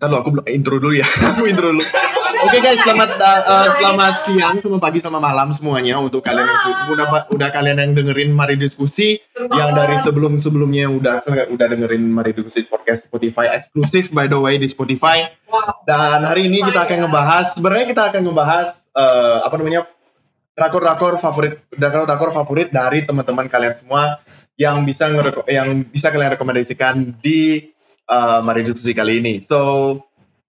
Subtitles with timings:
[0.00, 1.04] Ntar lo aku belum intro dulu ya.
[1.28, 1.84] aku intro dulu.
[2.40, 6.88] Oke guys, selamat uh, uh, selamat siang, sama pagi, sama malam semuanya untuk kalian yang
[6.88, 11.20] udah udah kalian yang dengerin Mari Diskusi yang dari sebelum sebelumnya udah
[11.52, 15.36] udah dengerin Mari Diskusi podcast Spotify eksklusif by the way di Spotify.
[15.84, 19.84] Dan hari ini kita akan ngebahas sebenarnya kita akan ngebahas eh, apa namanya
[20.56, 24.16] rakor-rakor favorit rakor-rakor favorit dari teman-teman kalian semua
[24.56, 25.12] yang bisa
[25.44, 27.68] yang bisa kalian rekomendasikan di
[28.10, 29.38] eh, Mari Diskusi kali ini.
[29.38, 29.96] So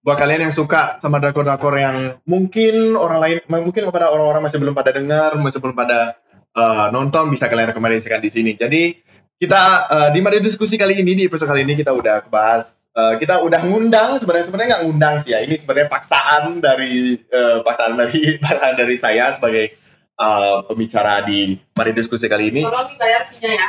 [0.02, 4.74] buat kalian yang suka sama drakor-drakor yang mungkin orang lain mungkin kepada orang-orang masih belum
[4.74, 6.18] pada dengar, masih belum pada
[6.58, 8.52] eh, nonton bisa kalian rekomendasikan di sini.
[8.58, 8.98] Jadi
[9.38, 12.66] kita eh, di Mari Diskusi kali ini di episode kali ini kita udah bahas
[12.98, 17.58] eh, kita udah ngundang sebenarnya sebenarnya nggak ngundang sih ya ini sebenarnya paksaan dari eh,
[17.62, 19.70] paksaan dari paksaan dari saya sebagai
[20.18, 22.66] eh, pembicara di Mari Diskusi kali ini.
[22.66, 23.68] Tolong dibayar ya.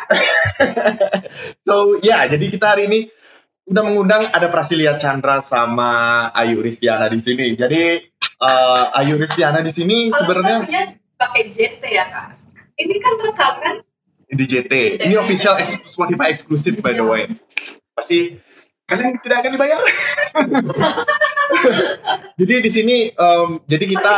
[1.69, 2.99] So ya, jadi kita hari ini
[3.63, 7.55] udah mengundang ada Prasilia Chandra sama Ayu Ristiana di sini.
[7.55, 7.83] Jadi
[8.23, 10.67] eh, Ayu Ristiana di sini sebenarnya
[11.15, 12.27] pakai JT ya kak.
[12.73, 13.75] Ini kan rekam kan?
[14.33, 15.05] di JT.
[15.05, 17.29] Ini official Spotify eksklusif by the way.
[17.93, 18.41] Pasti
[18.89, 19.77] kalian tidak akan dibayar.
[22.39, 24.13] jadi di sini em, jadi kita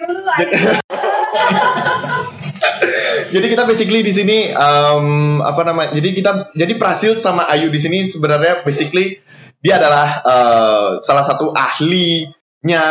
[0.00, 0.24] dulu
[3.32, 5.06] Jadi- kita basically di sini em,
[5.40, 5.96] apa namanya?
[5.96, 9.20] Jadi kita jadi Prasil sama Ayu di sini sebenarnya basically
[9.60, 12.84] dia adalah eh, salah satu ahlinya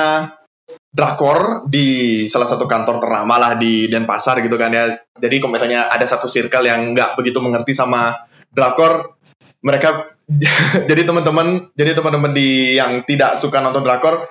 [0.90, 4.98] drakor di salah satu kantor ternama lah di Denpasar gitu kan ya.
[5.18, 9.18] Jadi kalau misalnya ada satu circle yang nggak begitu mengerti sama drakor,
[9.62, 10.14] mereka
[10.90, 14.30] jadi teman-teman jadi teman-teman di yang tidak suka nonton drakor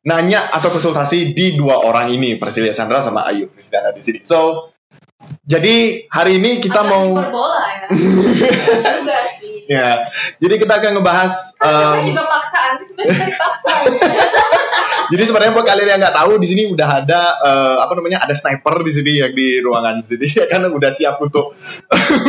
[0.00, 4.18] nanya atau konsultasi di dua orang ini Prasilia Sandra sama Ayu Prisdana di sini.
[4.24, 4.72] So
[5.44, 7.86] jadi hari ini kita Agak mau hiperbola ya.
[8.98, 9.66] juga sih.
[9.66, 9.90] ya
[10.38, 13.72] jadi kita akan ngebahas kita em, juga paksaan, ini sebenarnya dipaksa.
[15.10, 18.30] Jadi sebenarnya buat kalian yang nggak tahu di sini udah ada eh, apa namanya ada
[18.30, 21.58] sniper di sini yang di ruangan sini ya kan udah siap untuk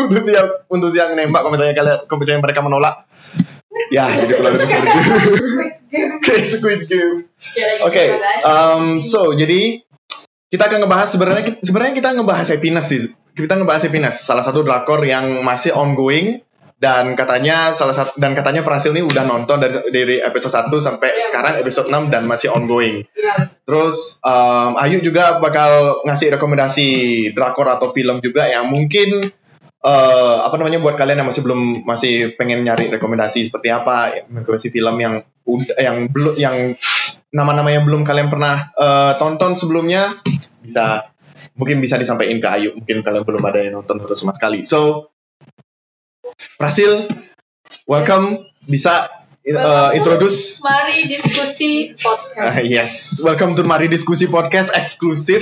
[0.10, 2.96] untuk siap untuk siap nembak kalau misalnya kalian kalau misalnya mereka menolak.
[3.94, 4.98] Ya, jadi kalau lebih seperti
[6.58, 7.30] Squid Game.
[7.86, 9.86] Oke, um, so jadi
[10.52, 13.02] kita akan ngebahas sebenarnya sebenarnya kita ngebahas happiness sih.
[13.32, 16.44] Kita ngebahas happiness, salah satu drakor yang masih ongoing
[16.82, 21.14] dan katanya salah satu dan katanya Prasil ini udah nonton dari dari episode 1 sampai
[21.16, 21.24] Iya.
[21.32, 23.08] sekarang episode 6 dan masih ongoing.
[23.16, 23.54] Iya.
[23.64, 26.88] Terus um, Ayu juga bakal ngasih rekomendasi
[27.32, 29.24] drakor atau film juga yang mungkin
[29.82, 34.74] eh, apa namanya buat kalian yang masih belum masih pengen nyari rekomendasi seperti apa, rekomendasi
[34.74, 35.24] film yang
[35.78, 36.78] yang belum yang
[37.32, 40.20] nama-nama yang belum kalian pernah eh, tonton sebelumnya
[40.62, 41.10] bisa
[41.58, 44.62] mungkin bisa disampaikan ke Ayu, mungkin kalian belum ada yang nonton atau sama sekali.
[44.62, 45.12] So
[46.58, 47.10] Prasil,
[47.90, 49.98] welcome bisa Welcome.
[49.98, 52.38] introduce Mari diskusi podcast.
[52.38, 55.42] Ah, yes, welcome to Mari Diskusi Podcast eksklusif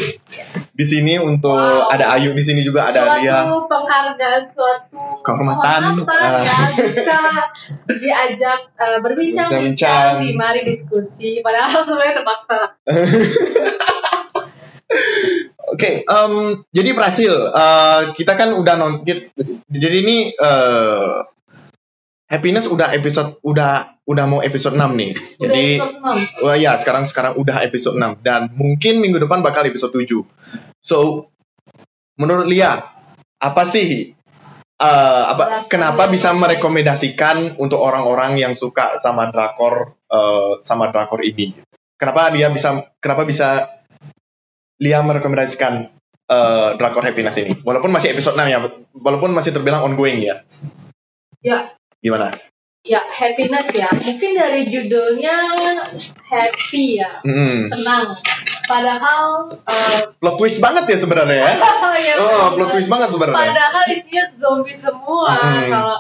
[0.72, 1.92] di sini untuk Wow.
[1.92, 3.40] ada Ayu di sini juga ada suatu Lia.
[3.68, 6.72] penghargaan, suatu Kehormatan, ya ah.
[6.80, 7.20] bisa
[7.92, 10.24] diajak eh, berbincang-bincang Bincang-bincang.
[10.24, 11.44] di mari diskusi.
[11.44, 12.58] Padahal sebenarnya terpaksa.
[15.76, 16.34] Oke, em,
[16.72, 19.28] jadi Prasil, eh, kita kan udah nonton.
[19.68, 21.16] Jadi ini eh,
[22.30, 25.12] Happiness udah episode udah udah mau episode 6 nih.
[25.42, 25.68] Udah Jadi.
[26.46, 30.22] Wah ya sekarang sekarang udah episode 6 dan mungkin minggu depan bakal episode 7.
[30.78, 31.30] So
[32.22, 32.86] menurut Lia
[33.42, 34.14] apa sih
[34.78, 41.26] eh, apa Alasan kenapa bisa merekomendasikan untuk orang-orang yang suka sama drakor eh, sama drakor
[41.26, 41.58] ini?
[41.98, 43.74] Kenapa dia bisa kenapa bisa
[44.78, 45.74] Lia merekomendasikan
[46.30, 47.58] eh, drakor Happiness ini?
[47.66, 48.62] Walaupun masih episode 6 ya,
[48.94, 50.46] walaupun masih terbilang ongoing ya.
[51.42, 51.79] Ya.
[52.00, 52.32] Gimana?
[52.88, 53.92] Ya, happiness ya.
[53.92, 55.36] Mungkin dari judulnya
[56.32, 57.68] happy ya, Hmm.
[57.68, 58.16] senang.
[58.64, 61.52] Padahal eh, Plot twist banget ya sebenarnya ya.
[62.08, 63.52] ya, Oh, plot twist banget sebenarnya.
[63.52, 65.36] Padahal isinya zombie semua.
[65.36, 65.68] Hmm.
[65.68, 65.98] Kalau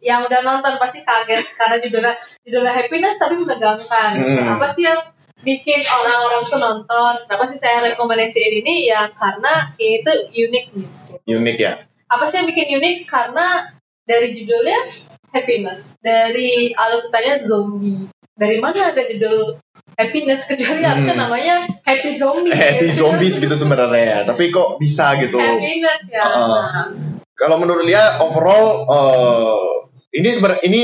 [0.00, 2.14] yang udah nonton pasti kaget karena judulnya
[2.48, 4.10] judulnya happiness tapi menegangkan.
[4.16, 4.56] Hmm.
[4.56, 5.04] Apa sih yang
[5.44, 7.12] bikin orang-orang tuh nonton?
[7.28, 8.88] Kenapa sih saya rekomendasiin ini?
[8.88, 11.14] Ya karena ini tuh unik gitu.
[11.28, 11.72] Unik ya.
[12.08, 12.96] Apa sih yang bikin unik?
[13.04, 13.68] Karena
[14.08, 18.06] dari judulnya happiness, dari alutannya zombie.
[18.32, 19.56] Dari mana ada judul
[19.92, 20.90] happiness kecuali Hmm.
[20.96, 22.52] harusnya namanya happy zombie.
[22.52, 23.04] happy gitu.
[23.04, 24.18] zombies gitu sebenarnya ya.
[24.24, 25.36] Tapi kok bisa gitu?
[25.36, 26.24] Happiness ya.
[26.24, 26.48] Uh-uh.
[26.48, 26.88] Nah,
[27.32, 29.66] Kalau menurut Lia overall eh,
[30.14, 30.80] ini sebenarnya ini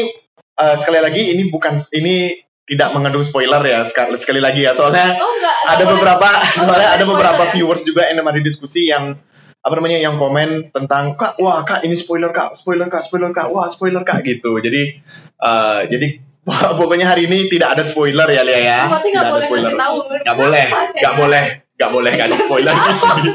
[0.54, 2.34] eh, sekali lagi ini bukan ini
[2.68, 5.56] tidak mengandung spoiler ya sekali, sekali lagi ya soalnya Oh enggak.
[5.64, 6.52] ada enggak beberapa boleh.
[6.52, 9.16] soalnya ada boleh beberapa spoiler viewers juga yang ada diskusi yang
[9.68, 13.52] apa namanya yang komen tentang kak wah kak ini spoiler kak spoiler kak spoiler kak
[13.52, 14.96] wah spoiler kak gitu jadi
[15.44, 16.08] eh, jadi
[16.48, 18.80] Wah, pokoknya hari ini tidak ada spoiler ya Lia ya.
[18.88, 19.72] Berarti nggak Tidak ada boleh spoiler.
[19.76, 19.96] tahu.
[20.08, 20.64] Nggak boleh,
[20.96, 21.42] nggak boleh,
[21.76, 23.30] nggak boleh kasih spoiler di sini.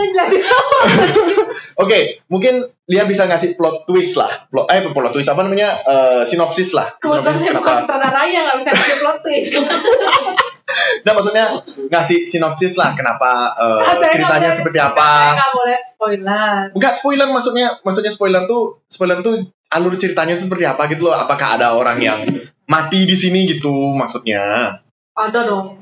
[1.82, 1.98] Oke,
[2.28, 4.44] mungkin Lia bisa ngasih plot twist lah.
[4.52, 5.68] Plot, eh, plot twist apa namanya?
[5.80, 7.00] Eh, sinopsis lah.
[7.00, 9.50] Kebetulan Sinopsis saya bukan sutradara yang nggak bisa kasih plot twist.
[11.00, 11.44] Nah, maksudnya
[11.86, 15.08] ngasih sinopsis lah kenapa Ah, saya ceritanya boleh- seperti apa.
[15.32, 16.56] nggak boleh spoiler.
[16.72, 19.34] Enggak spoiler maksudnya, maksudnya spoiler tuh spoiler tuh
[19.68, 21.14] alur ceritanya seperti apa gitu loh.
[21.14, 22.20] Apakah ada orang yang
[22.64, 24.76] mati di sini gitu maksudnya.
[25.12, 25.76] Ada dong.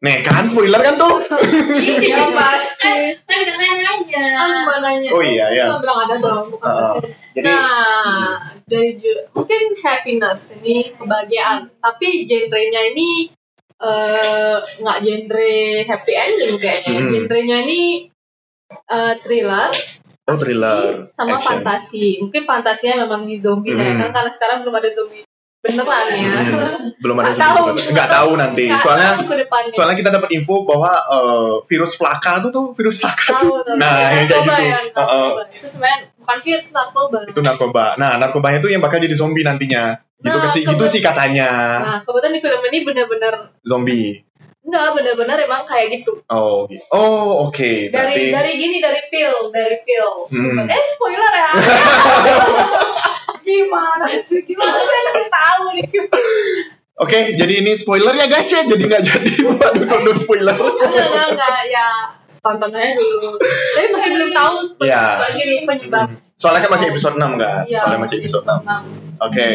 [0.00, 1.20] Nih kan spoiler kan tuh.
[2.00, 3.20] Iya pasti.
[3.20, 4.24] Kan udah nanya.
[4.32, 5.08] Kan cuma nanya.
[5.10, 5.64] Oh iya, iya.
[5.68, 6.44] Saya bilang ada dong.
[6.48, 6.92] bukan Heeh.
[6.96, 7.08] pasti.
[7.30, 8.26] Jadi Nah,
[8.64, 8.90] dari
[9.30, 13.28] mungkin happiness ini kebahagiaan, tapi genrenya ini
[13.80, 15.52] eh, nggak genre
[15.86, 16.92] happy ending kayaknya.
[16.96, 17.10] Hmm.
[17.12, 17.80] Genrenya ini
[18.70, 19.70] eh, thriller
[20.30, 21.58] oh thriller, sama action.
[21.58, 22.22] fantasi.
[22.22, 23.98] Mungkin fantasinya memang di zombie ya, Hmm.
[23.98, 25.24] kan karena sekarang belum ada zombie
[25.60, 26.30] beneran ya.
[26.32, 27.64] Hmm, belum ada Nggak tahu.
[27.92, 28.64] nggak tahu nanti.
[28.64, 33.26] Nggak Soalnya tahu soalnya kita dapat info bahwa eh, virus flaka tuh tuh virus flaka
[33.36, 33.64] tahu tuh.
[33.68, 33.76] tahu.
[33.76, 34.62] Nah, yang kayak gitu.
[34.62, 35.42] ya, narkoba.
[35.52, 37.18] Itu sebenarnya bukan virus narkoba.
[37.28, 37.84] Itu narkoba.
[37.98, 40.00] Nah, narkobanya tuh yang bakal jadi zombie nantinya.
[40.20, 41.48] Gitu Nah, kan sih, gitu kebet- sih katanya.
[41.80, 44.20] Nah, kebetulan di film ini benar-benar Zombie.
[44.60, 46.20] enggak benar-benar emang kayak gitu.
[46.26, 46.84] Oh, gitu.
[46.90, 47.88] oh oke.
[47.88, 50.28] Dari Berarti dari gini dari pil, dari pil.
[50.28, 50.68] Hmm.
[50.68, 51.50] Eh spoiler ya.
[53.40, 54.44] Gimana sih?
[54.44, 55.88] Gimana saya kasih tahu nih?
[56.96, 58.62] Oke, jadi ini spoiler ya guys ya.
[58.62, 60.54] Jadi nggak jadi buat duduk spoiler.
[60.54, 61.60] Enggak, enggak, enggak.
[61.66, 61.88] Ya
[62.38, 63.36] tonton aja dulu.
[63.40, 65.00] Tapi masih belum tahu Iya.
[65.02, 66.06] penyebab gini penyebab.
[66.36, 67.62] Soalnya kan masih episode 6 kan?
[67.64, 68.60] Iya, Soalnya masih episode 6.
[68.60, 68.82] enam.
[69.18, 69.48] Oke.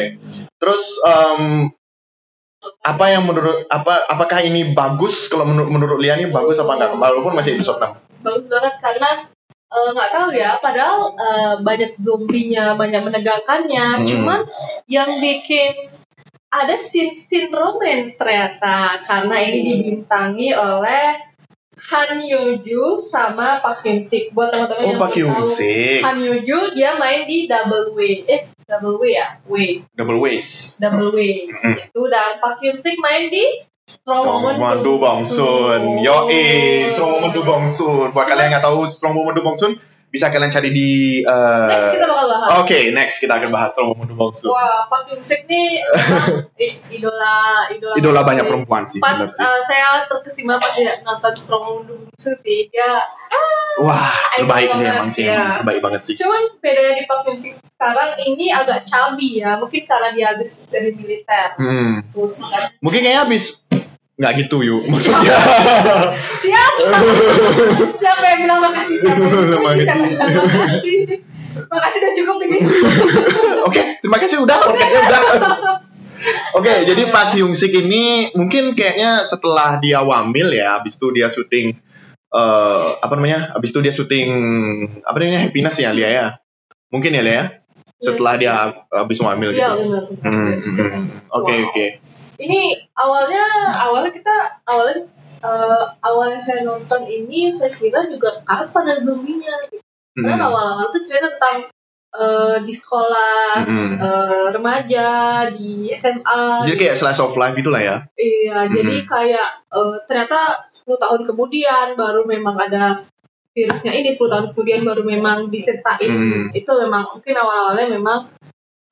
[0.59, 1.69] Terus em,
[2.81, 6.97] apa yang menurut apa apakah ini bagus kalau menurut menurut Lia ini bagus apa enggak
[6.97, 8.25] walaupun masih episode 6.
[8.25, 9.09] Bagus banget karena
[9.69, 10.51] eh, nggak tahu ya.
[10.57, 13.87] Padahal eh, banyak zombinya, banyak menegangkannya.
[14.01, 14.05] Hmm.
[14.07, 14.39] Cuman
[14.89, 15.93] yang bikin
[16.49, 21.19] ada scene-scene romance ternyata karena ini dibintangi oleh
[21.91, 24.31] Han Yoju sama Park Hyun Sik.
[24.33, 25.43] Buat teman-teman Oh, yang Pak tahu.
[26.01, 28.25] Han Yoju dia main di Double W.
[28.25, 29.37] Eh, Double W ya?
[29.45, 29.85] W.
[29.93, 30.81] Double waist.
[30.81, 31.21] Double W.
[31.53, 31.77] Mm.
[31.85, 36.01] Itu dan Park Hyun Sik main di Strong Woman Woman Do Bong Sun.
[36.01, 38.09] Yo eh, Strong Woman Do Bong Sun.
[38.09, 39.77] Buat kalian yang nggak tahu Strong Woman Do Bong Sun,
[40.15, 40.89] bisa kalian cari di
[41.19, 42.49] eh, Next kita bakal bahas.
[42.57, 44.49] Oke, next kita akan bahas Strong Woman Do Bong Sun.
[44.49, 47.35] Wah, Park Hyun Sik nih emang i- idola
[47.69, 48.49] idola Idola banyak sih.
[48.49, 48.99] perempuan sih.
[48.99, 49.29] Pas uh,
[49.61, 53.03] saya terkesima pas dia nonton Strong Woman Do sih, dia
[53.75, 55.59] Wah, idol terbaik nih emang sih, ya.
[55.59, 56.15] terbaik banget sih.
[56.15, 60.55] cuman bedanya di Park Hyun Sik sekarang ini agak chubby ya, mungkin karena dia habis
[60.65, 61.59] dari militer.
[61.59, 62.07] Hmm.
[62.07, 63.64] Terus kan, Mungkin kayaknya habis
[64.15, 65.35] nggak gitu yuk maksudnya.
[66.39, 66.97] siapa?
[67.95, 68.97] siapa yang bilang makasih?
[69.03, 69.85] Siapa yang bilang Makasih.
[69.85, 70.95] Siapa yang bilang makasih?
[71.55, 72.57] Makasih udah cukup ini.
[73.67, 75.23] Oke, terima kasih udah, podcastnya udah.
[76.53, 81.27] Oke, jadi Pak Hyung Sik ini mungkin kayaknya setelah dia wamil ya, habis itu dia
[81.27, 81.75] syuting
[82.31, 83.51] eh apa namanya?
[83.51, 84.27] Habis itu dia syuting
[85.01, 85.43] apa namanya?
[85.43, 86.27] Happiness ya Lia ya.
[86.87, 87.45] Mungkin ya Lia ya.
[87.95, 88.51] Setelah dia
[88.91, 89.79] habis wamil Iya gitu.
[89.87, 90.03] benar.
[90.23, 91.03] Hmm, hmm, hmm.
[91.31, 91.67] Oke, Wow.
[91.71, 91.85] oke.
[92.35, 92.59] Ini
[92.93, 93.45] awalnya
[93.79, 94.35] awalnya kita
[94.67, 95.07] awalnya
[95.45, 99.55] eh, awalnya saya nonton ini saya kira juga karena pada zombinya.
[100.15, 100.47] Karena Hmm.
[100.47, 101.67] awal-awal tuh cerita tentang
[102.15, 103.91] eh, di sekolah Hmm.
[103.99, 105.09] eh, remaja
[105.51, 106.63] di SMA.
[106.63, 108.07] Jadi kayak slice of life itulah ya.
[108.15, 108.71] Iya, Hmm.
[108.71, 113.03] jadi kayak eh, ternyata 10 tahun kemudian baru memang ada
[113.51, 116.11] virusnya ini 10 tahun kemudian baru memang disertain.
[116.11, 116.43] Hmm.
[116.55, 118.31] Itu memang mungkin awal-awalnya memang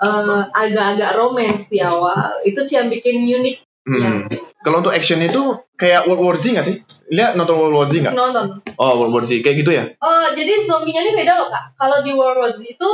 [0.03, 2.43] eh, agak-agak romance di awal.
[2.43, 4.31] Itu sih yang bikin unik Hmm.
[4.63, 6.79] Kalau untuk actionnya itu kayak World War Z nggak sih?
[7.11, 8.15] Lihat nonton World War Z nggak?
[8.15, 8.63] nonton.
[8.79, 9.91] Oh World War Z kayak gitu ya?
[9.99, 11.75] Oh, jadi zombinya ini beda loh kak.
[11.75, 12.89] Kalau di World War Z itu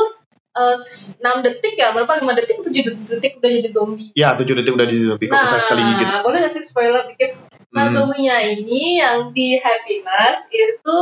[0.57, 4.09] 6 detik ya, berapa 5 detik 7 detik udah jadi zombie.
[4.17, 6.07] Ya tujuh detik udah di zombie kok bisa sekali gigit.
[6.09, 7.31] Nah, boleh nggak sih spoiler dikit?
[7.69, 7.93] Nah, Hmm.
[7.93, 10.97] zombinya ini yang di Happiness itu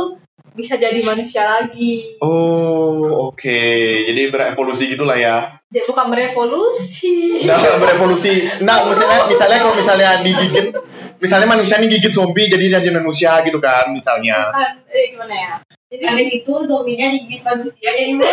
[0.58, 2.18] bisa jadi manusia lagi.
[2.18, 3.62] Oh oke,
[4.10, 5.62] jadi berevolusi gitulah ya.
[5.70, 7.46] Jadi bukan berevolusi.
[7.46, 8.50] Nah berevolusi.
[8.66, 10.74] Nah misalnya misalnya kalau misalnya digigit,
[11.22, 14.50] misalnya manusia nih gigit zombie jadi jadi manusia gitu kan misalnya.
[14.50, 15.54] Bukan, eh gimana ya?
[15.88, 18.12] Jadi Habis itu zombinya digigit manusia jadi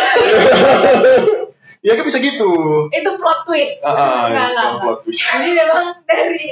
[1.86, 2.50] Ya kan bisa gitu.
[2.90, 3.78] itu plot twist.
[3.86, 4.82] Ah, ah, Enggak, enggak, soal enggak.
[4.82, 5.20] plot twist.
[5.22, 6.48] Jadi memang dari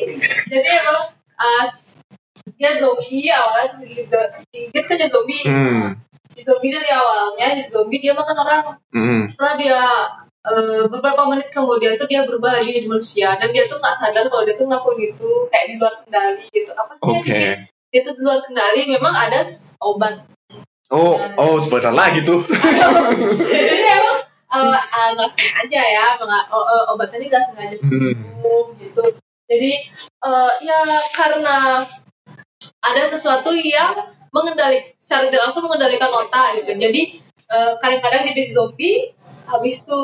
[0.47, 0.99] jadi emang
[1.35, 1.65] uh,
[2.55, 4.09] dia zombie awalnya digigit
[4.85, 5.45] kan jadi zombie.
[5.45, 5.97] Hmm.
[6.35, 8.63] Di zombie dari awalnya di zombie dia makan orang.
[8.93, 9.23] Hmm.
[9.25, 9.81] Setelah dia
[10.45, 14.29] eh, beberapa menit kemudian tuh dia berubah lagi jadi manusia dan dia tuh nggak sadar
[14.29, 16.71] kalau dia tuh ngelakuin itu kayak di luar kendali gitu.
[16.73, 17.33] Apa sih yang Oke.
[17.33, 17.53] bikin
[17.91, 18.81] dia tuh di luar kendali?
[18.89, 19.41] Memang ada
[19.81, 20.15] obat.
[20.93, 22.45] Oh oh spoiler lagi tuh.
[22.45, 24.19] Jadi emang
[24.55, 28.15] eh, ah, nggak sengaja ya menga- o- o- obat ini nggak sengaja Hmm.
[28.15, 29.03] minum gitu
[29.45, 29.73] jadi
[30.23, 30.79] eh, ya
[31.11, 31.83] karena
[32.81, 37.03] ada sesuatu yang mengendalik secara tidak langsung mengendalikan otak gitu jadi
[37.51, 40.03] eh, kadang-kadang dia jadi zombie habis itu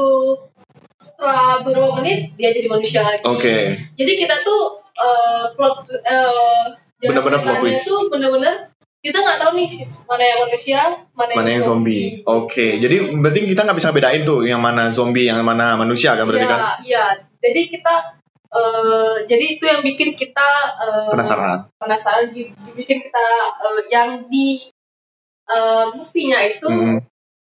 [1.00, 3.56] setelah beberapa menit dia jadi manusia lagi Oke.
[3.96, 7.88] jadi kita tuh eh, plot jalan Bener-bener plot twist.
[7.88, 8.68] tuh bener-bener
[9.00, 10.80] kita nggak tahu nih sis mana yang manusia
[11.16, 12.20] mana, Mana yang zombie?
[12.28, 12.76] Oke.
[12.76, 16.44] Jadi berarti kita nggak bisa bedain tuh yang mana zombie, yang mana manusia kan berarti
[16.44, 16.60] Iya, kan?
[16.84, 17.04] iya.
[17.40, 18.19] Jadi kita
[18.50, 21.70] eh, jadi itu yang bikin kita eh, Penasaran.
[21.76, 23.26] penasaran di- dibikin kita
[23.60, 24.70] eh, yang di
[25.46, 26.98] eh, movie-nya itu Hmm.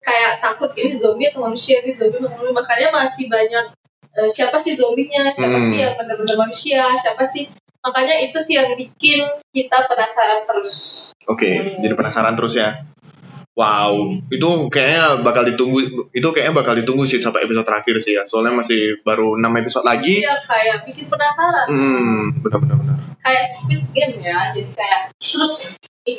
[0.00, 3.64] kayak takut ini zombie atau manusia ini zombie atau manusia makanya masih banyak
[4.12, 5.68] eh, siapa sih zombinya siapa Hmm.
[5.68, 7.48] sih yang benar-benar manusia siapa sih
[7.80, 11.46] makanya itu sih yang bikin kita penasaran terus Oke,
[11.78, 12.82] jadi penasaran terus ya.
[13.60, 13.92] Wow,
[14.32, 16.08] itu kayaknya bakal ditunggu.
[16.16, 18.24] Itu kayaknya bakal ditunggu sih sampai episode terakhir sih ya.
[18.24, 20.24] Soalnya masih baru 6 episode lagi.
[20.24, 22.96] Iya kayak bikin penasaran Hmm, benar-benar benar.
[23.20, 25.76] kayak Squid Game ya jadi kayak terus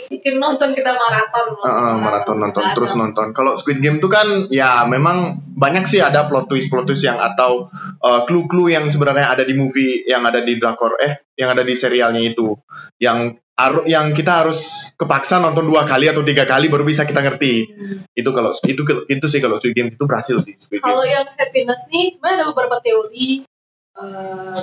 [0.08, 3.28] bikin nonton kita maraton Heeh, maraton nonton Nggak terus nonton.
[3.36, 7.20] Kalau Squid Game itu kan ya memang banyak sih ada plot twist plot twist yang
[7.20, 7.68] atau
[8.04, 11.74] uh, clue-clue yang sebenarnya ada di movie yang ada di drakor eh yang ada di
[11.74, 12.54] serialnya itu
[13.02, 13.36] yang
[13.86, 17.70] yang kita harus kepaksa nonton dua kali atau tiga kali baru bisa kita ngerti.
[17.70, 17.98] Hmm.
[18.18, 21.86] Itu kalau itu itu sih kalau Squid Game itu berhasil sih Squid Kalau yang happiness
[21.92, 23.46] nih sebenarnya ada beberapa teori
[24.02, 24.58] eh,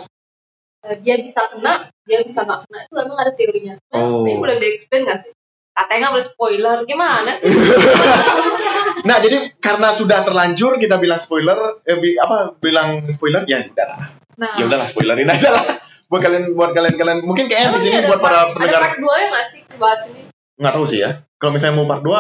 [0.97, 3.75] dia bisa kena, dia bisa nggak kena itu emang ada teorinya.
[3.90, 4.23] Oh.
[4.23, 5.33] Ini boleh di-explain nggak sih?
[5.71, 7.49] Katanya nggak boleh spoiler, gimana sih?
[8.99, 14.11] Nah, jadi karena sudah terlanjur kita bilang spoiler eh, bi- apa bilang spoiler ya udahlah.
[14.37, 15.64] Nah, Ya udahlah spoilerin aja lah.
[16.07, 18.52] Buat kalian buat kalian kalian mungkin kayaknya di sini iya ada buat part- para Ada
[18.52, 20.23] pendengar part 2 ya nggak sih bahas ini?
[20.59, 21.11] nggak tahu sih ya.
[21.37, 22.11] Kalau misalnya mau part 2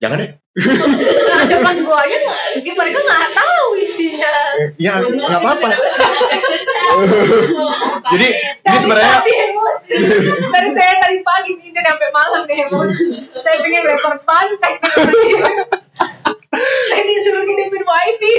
[0.00, 0.30] jangan deh.
[0.50, 4.32] Nah, part 2 nya nggak, mereka nggak tahu isinya.
[4.80, 5.68] Ya nggak apa-apa.
[8.10, 9.20] Jadi ini sebenarnya.
[10.50, 13.06] Dari saya tadi pagi ini udah sampai malam nih emosi.
[13.44, 14.72] Saya pengen rekor pantai.
[16.90, 18.32] saya disuruh ngidupin wifi.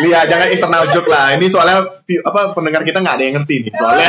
[0.00, 1.36] Lia jangan internal joke lah.
[1.36, 1.84] Ini soalnya
[2.24, 4.08] apa pendengar kita nggak ada yang ngerti nih soalnya.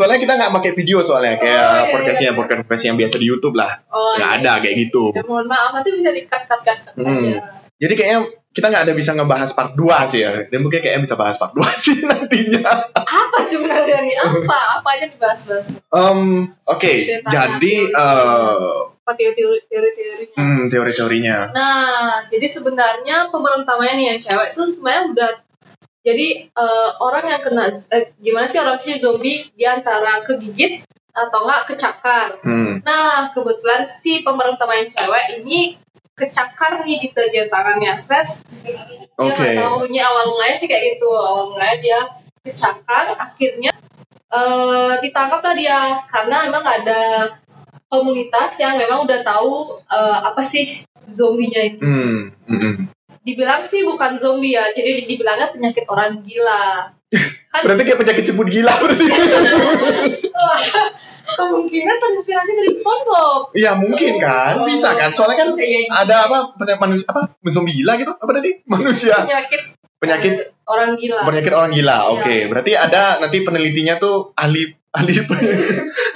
[0.00, 2.38] Soalnya kita nggak pakai video soalnya Oh, kayak iya, podcastnya iya.
[2.40, 3.72] podcast podcast yang biasa di YouTube lah.
[3.92, 4.40] Oh, Nggak iya.
[4.40, 5.02] ada kayak gitu.
[5.12, 7.36] Ya, mohon maaf nanti bisa cut cut cut Hmm.
[7.76, 10.30] Jadi kayaknya kita nggak ada bisa ngebahas part 2 sih ya.
[10.48, 12.72] Dan mungkin kayaknya bisa bahas part 2 sih nantinya.
[12.96, 14.16] Apa sebenarnya nih?
[14.16, 14.58] Apa?
[14.80, 15.68] Apa aja dibahas-bahas?
[15.68, 16.20] Em,
[16.64, 17.28] Oke, Ceritanya,
[17.60, 18.78] jadi eh,
[19.10, 20.36] teori teori-teorinya?
[20.38, 21.36] hmm, teori-teorinya.
[21.50, 25.30] Nah, jadi sebenarnya pemeran utamanya nih yang cewek itu sebenarnya udah
[26.00, 31.44] jadi eh, orang yang kena eh, gimana sih orang sih zombie dia antara kegigit atau
[31.44, 32.28] enggak kecakar.
[32.40, 35.76] Hmm, Nah, kebetulan si pemeran utama yang cewek ini
[36.16, 38.28] kecakar nih di bagian tangannya Fred.
[38.64, 38.76] Dia
[39.16, 39.36] Oke.
[39.36, 41.08] nggak taunya awal mulanya sih kayak gitu.
[41.12, 42.00] Awal mulanya dia
[42.46, 43.72] kecakar, akhirnya
[44.30, 47.00] eh ditangkap lah dia karena memang ada
[47.90, 51.78] komunitas yang memang udah tahu eh, apa sih zombinya ini.
[51.82, 52.74] hmm, hmm, hmm.
[53.20, 56.88] Dibilang sih bukan zombie ya, jadi dibilangnya penyakit orang gila.
[57.50, 59.06] Kan Berarti kayak penyakit sebut gila berarti.
[61.30, 63.54] kemungkinan terinspirasi dari SpongeBob.
[63.54, 65.14] Iya mungkin kan, bisa kan.
[65.14, 65.48] Soalnya kan
[65.94, 69.62] ada apa penyakit manusia apa zombie gila gitu apa tadi manusia Penyakit
[70.00, 70.34] penyakit
[70.64, 71.22] orang gila.
[71.22, 72.10] penyakit orang gila Iya.
[72.10, 75.12] oke berarti ada nanti penelitinya tuh ahli ahli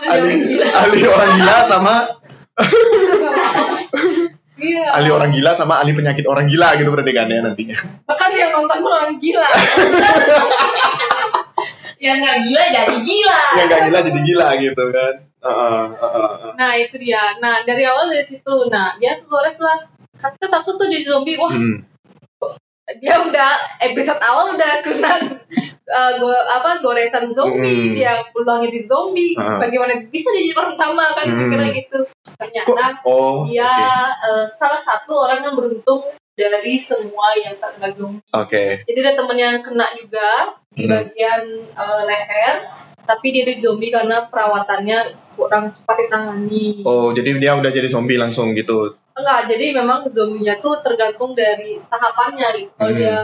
[0.03, 0.35] ahli
[0.73, 1.95] ahli orang gila sama
[4.55, 4.87] Iya.
[4.93, 7.75] ahli orang gila sama ahli penyakit orang gila gitu berarti kan ya nantinya
[8.07, 9.49] Bahkan yang nonton pun orang gila.
[11.97, 13.41] Yang nggak gila jadi gila.
[13.57, 16.53] yang gak gila jadi gila gitu kan Heeh, heeh, heeh.
[16.57, 17.37] Nah itu dia.
[17.37, 19.85] Nah dari awal dari situ, nah dia kegores lah.
[20.17, 21.37] Kan kita takut tuh jadi zombie.
[21.37, 21.85] Wah Hmm,
[23.00, 25.41] dia udah episode awal udah kena
[25.88, 27.93] uh, go, apa goresan zombie.
[27.93, 27.97] Hmm.
[27.97, 29.33] Dia peluangnya di zombie.
[29.41, 29.57] Ah.
[29.57, 31.26] Bagaimana bisa jadi orang utama kan?
[31.33, 31.49] Hmm.
[31.49, 31.99] Kira gitu.
[32.05, 37.88] kok Ternyata oh dia oke uh, salah satu orang yang beruntung dari semua yang terkena
[37.95, 38.26] zombie.
[38.35, 40.31] oke Jadi ada temennya yang kena juga
[40.75, 40.91] di Hmm.
[40.91, 41.43] bagian
[41.79, 42.67] uh, leher,
[43.07, 46.83] tapi dia jadi zombie karena perawatannya kurang cepat ditangani.
[46.83, 51.78] oh jadi dia udah jadi zombie langsung gitu Enggak, jadi memang zombinya tuh tergantung dari
[51.87, 52.71] tahapannya gitu.
[52.75, 52.99] Kalau Hmm.
[52.99, 53.16] dia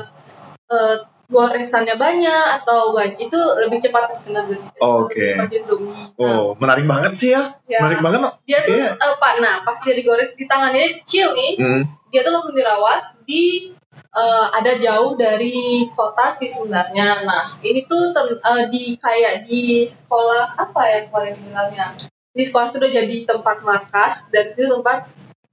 [0.70, 0.96] uh,
[1.30, 4.78] goresannya banyak atau banyak itu lebih cepat terkena zombie.
[4.82, 5.34] Oke.
[5.38, 6.10] Jadi zombie.
[6.14, 8.90] Nah, oh menarik banget sih ya ya, menarik banget dia tuh Iya.
[8.98, 11.82] uh, pak, nah pas dia digores di tangannya kecil nih, hmm.
[12.10, 13.74] dia tuh langsung dirawat di
[14.10, 17.22] eh, ada jauh dari kota sih sebenarnya.
[17.22, 21.94] Nah, ini tuh tem- eh, di kayak di sekolah apa ya kemarin bilangnya?
[22.34, 25.06] Di sekolah tuh udah jadi tempat markas dan itu tempat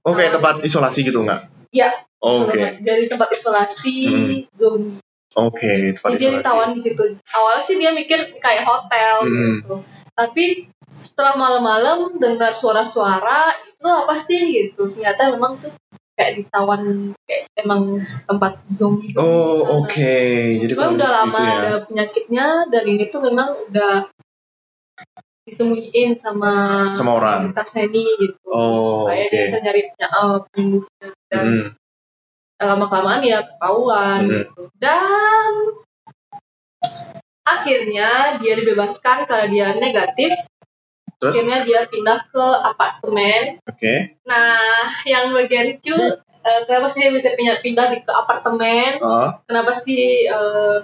[0.08, 1.40] Oke, tempat isolasi gitu nggak?
[1.70, 1.90] Iya.
[2.18, 4.34] Oke, Dari tempat isolasi Hmm.
[4.50, 4.98] zombie.
[5.30, 6.38] oke, tempat Jadi isolasi.
[6.40, 7.02] ditawan di situ.
[7.28, 9.62] Awalnya sih dia mikir kayak hotel Hmm.
[9.62, 9.74] gitu.
[10.12, 10.44] Tapi
[10.88, 14.90] setelah malam-malam dengar suara-suara itu apa sih gitu.
[14.90, 15.70] Ternyata memang tuh
[16.12, 19.14] kayak ditawan kayak emang tempat zombie.
[19.14, 20.18] Oh, oke.
[20.58, 21.54] Jadi Cuma udah lebih lama gitu ya.
[21.54, 24.10] ada penyakitnya dan ini tuh memang udah
[25.48, 26.52] disembunyiin sama
[26.92, 27.50] Sama orang.
[27.50, 29.30] komunitasnya ini gitu Oh, supaya oke.
[29.30, 31.66] dia bisa nyari uh, penyembuhnya dan Hmm.
[32.58, 34.34] lama kelamaan ya ketahuan Hmm.
[34.36, 34.62] gitu.
[34.76, 35.52] dan
[37.44, 40.32] akhirnya dia dibebaskan karena dia negatif
[41.18, 43.94] Terus, akhirnya dia pindah ke apartemen oke.
[44.22, 44.60] nah
[45.02, 45.96] yang bagian lucu
[46.38, 50.76] eh, kenapa sih dia bisa pindah pindah ke apartemen Ah, kenapa sih eh,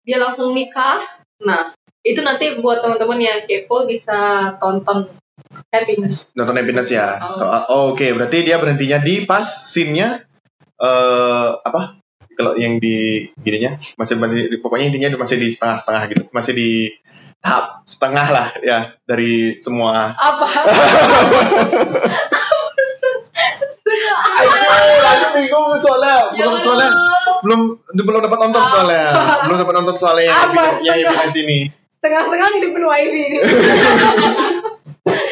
[0.00, 1.02] dia langsung nikah
[1.40, 5.12] nah itu nanti buat teman-teman yang kepo bisa tonton
[5.68, 7.20] happiness nonton happiness ya.
[7.20, 7.28] Oh.
[7.28, 10.24] So, oh, oke, berarti dia berhentinya di pas scene-nya
[10.80, 12.00] eh apa?
[12.32, 16.22] Kalau yang di gininya masih masih pokoknya intinya masih di setengah-setengah gitu.
[16.32, 16.70] Masih di
[17.40, 20.44] tahap setengah lah ya dari semua apa
[25.04, 26.32] aku bingung soalnya.
[26.36, 26.90] Belum soalnya
[27.40, 27.60] belum
[27.92, 29.04] belum dapat nonton soalnya.
[29.48, 30.24] Belum dapat nonton soalnya
[30.84, 31.79] yang yang setengah?
[32.00, 33.38] Setengah-setengah hidup penuh IV ini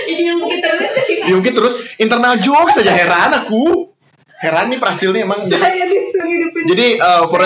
[0.04, 0.84] Jadi mungkin terus
[1.25, 3.88] Diungkit terus internal joke saja heran aku.
[4.38, 5.40] Heran nih Prasil nih emang.
[5.42, 7.42] Jadi, saya disuruh hidupin jadi uh, for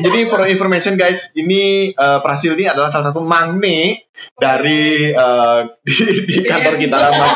[0.00, 4.08] jadi for information guys, ini uh, Prasil ini adalah salah satu magne
[4.40, 5.92] dari uh, di,
[6.24, 7.26] di kantor kita lama.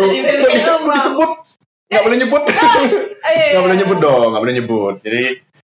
[0.00, 1.30] Oh, kok bisa disebut?
[1.92, 2.42] Nggak boleh nyebut.
[3.20, 4.94] Nggak boleh nyebut dong, nggak boleh nyebut.
[5.04, 5.22] Jadi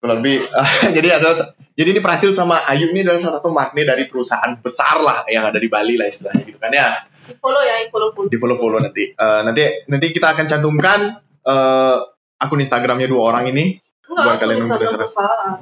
[0.02, 0.42] kurang lebih
[0.98, 4.98] jadi adalah jadi ini Prasil sama Ayu ini adalah salah satu magne dari perusahaan besar
[4.98, 7.06] lah yang ada di Bali lah istilahnya gitu kan ya.
[7.06, 9.14] di follow ya di follow follow Di follow follow nanti.
[9.14, 11.98] Eh, nanti nanti kita akan cantumkan eh,
[12.42, 13.78] akun Instagramnya dua orang ini.
[14.10, 15.62] enggak Buat kalian yang perusahaan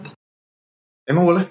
[1.04, 1.44] Emang boleh?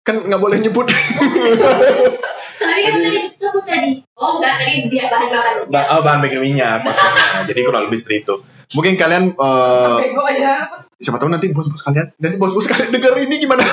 [0.00, 0.88] Kan nggak boleh nyebut.
[0.88, 4.00] Tapi kan tadi disebut tadi.
[4.16, 5.54] Oh enggak tadi dia bahan bakar.
[5.68, 6.88] Ba- oh, bahan bikin minyak.
[7.52, 8.34] jadi kurang lebih seperti itu.
[8.72, 13.40] Mungkin kalian eh, bego aja siapa tahu nanti bos-bos kalian nanti bos-bos kalian denger ini
[13.40, 13.64] gimana?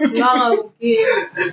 [0.00, 1.06] enggak mungkin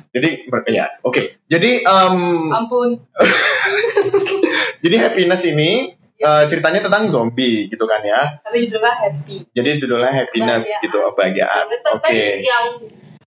[0.09, 0.29] Jadi
[0.69, 1.21] ya oke.
[1.45, 2.15] Jadi em,
[2.47, 2.95] ampun
[4.83, 8.39] jadi happiness ini eh, ceritanya tentang zombie gitu kan ya.
[8.41, 10.81] tapi judulnya happy Jadi judulnya happiness Kebahagiaan.
[10.81, 11.65] gitu, kebahagiaan.
[11.93, 12.21] Oke.
[12.41, 12.65] yang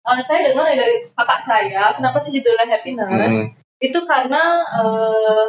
[0.01, 3.49] eh, saya dengar dari kakak saya kenapa sih judulnya happiness Hmm.
[3.79, 4.43] itu karena
[4.75, 5.45] eh,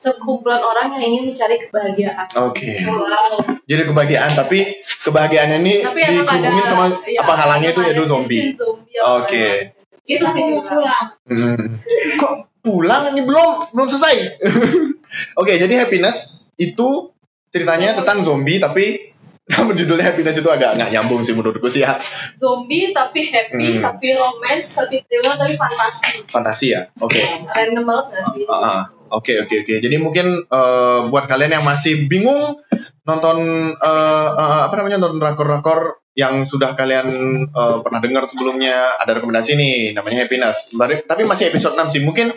[0.00, 2.72] sekumpulan orang yang ingin mencari kebahagiaan Oke.
[2.82, 3.60] Wow.
[3.62, 4.58] Jadi kebahagiaan tapi
[5.04, 8.40] kebahagiaannya ini tapi dihubungin sama ya, apa halangnya itu yaitu ada zombie.
[8.50, 9.36] zombie Oke.
[9.36, 9.76] lain.
[10.08, 11.06] Itu sih pulang.
[11.22, 11.78] Hmm.
[12.16, 14.40] Kok pulang ini belum belum selesai?
[15.40, 17.12] Oke, jadi happiness itu
[17.48, 19.12] ceritanya tentang zombie tapi
[19.50, 21.98] sama judulnya happiness itu agak nggak nyambung sih menurutku sih ya.
[22.34, 23.82] zombie tapi happy Hmm.
[23.84, 26.88] tapi romance tapi thriller tapi fantasi Fantasi ya.
[26.96, 27.20] Oke.
[27.48, 28.82] random banget gak sih Ah, ah.
[29.10, 29.74] Oke oke oke.
[29.82, 32.62] Jadi mungkin eh, buat kalian yang masih bingung
[33.04, 33.38] nonton
[33.74, 37.06] eh, eh, apa namanya nonton drakor-drakor yang sudah kalian
[37.50, 40.70] eh, pernah dengar sebelumnya ada rekomendasi nih namanya Happiness.
[41.06, 42.02] Tapi masih episode 6 sih.
[42.06, 42.30] Mungkin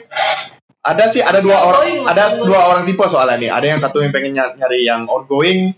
[0.83, 3.49] ada sih ada dua orang ada dua orang tipe soalnya nih.
[3.53, 5.71] Ada yang satu yang pengen ny- nyari yang ongoing,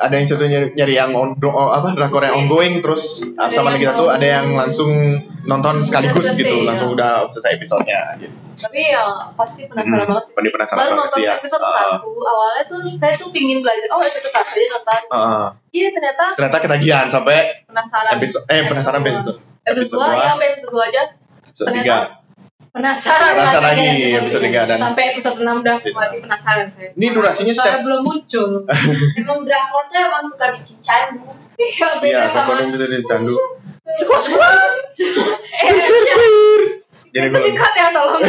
[0.00, 3.70] ada yang satu nyari, nyari yang on, oh, apa drakor yang ongoing terus Ada sama
[3.74, 4.90] satu mau- ada yang langsung
[5.42, 6.66] nonton sekaligus selesai, gitu, ya.
[6.66, 8.32] langsung udah selesai episodenya gitu.
[8.58, 10.34] tapi ya pasti penasaran Hmm, banget sih.
[10.34, 11.32] Pasti penasaran baru banget nonton sih ya.
[11.34, 15.02] episode Ah, satu awalnya tuh saya tuh pingin belajar oh episode satu aja nonton.
[15.10, 15.48] Ah.
[15.70, 18.12] iya ternyata ternyata ketagihan sampai penasaran.
[18.16, 21.02] episode eh penasaran Episode episode dua ya sampai episode dua aja.
[21.42, 21.98] Episode Ternyata- tiga
[22.70, 24.18] penasaran, Penasaran lagi, guys.
[24.20, 28.00] episode tiga dan- sampai episode enam udah mati penasaran saya Ini durasinya saya setiap- belum
[28.00, 28.50] muncul.
[29.18, 31.28] Emang drakor tuh emang suka bikin candu.
[31.56, 33.36] iya beda iya sama kalau bisa dicandu
[33.90, 34.72] squad squad!
[37.10, 38.22] Jadi belum dikat ya tolong.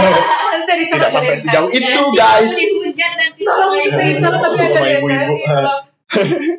[0.68, 2.52] Saya dicoba tidak sampai sejauh itu guys.
[3.34, 5.34] Tolong itu itu tapi ada ibu-ibu.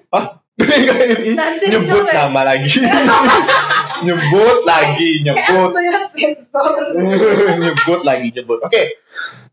[0.10, 2.72] Nanti nyebut nama lagi.
[4.06, 5.72] Nyebut lagi nyebut.
[7.64, 8.60] Nyebut lagi nyebut.
[8.64, 9.04] Oke.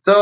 [0.06, 0.14] So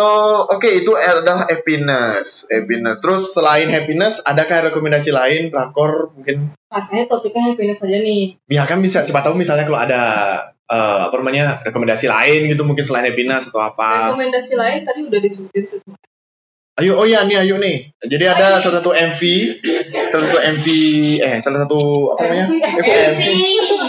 [0.48, 2.48] oke itu adalah happiness.
[2.48, 3.04] Happiness.
[3.04, 6.56] Terus selain happiness adakah rekomendasi lain drakor mungkin?
[6.72, 8.40] Katanya topiknya happiness aja nih.
[8.48, 10.02] Ya kan bisa siapa tahu misalnya kalau ada
[10.72, 14.16] eh, apa namanya rekomendasi lain gitu mungkin selain happiness atau apa.
[14.16, 16.00] Rekomendasi lain tadi udah disebutin semua
[16.74, 17.94] ayo oh ya nih ayo nih.
[18.00, 19.20] Jadi ada salah satu MV
[20.10, 20.66] salah satu MV
[21.20, 22.46] eh salah satu apa namanya?
[22.74, 22.86] MV.
[23.14, 23.24] MC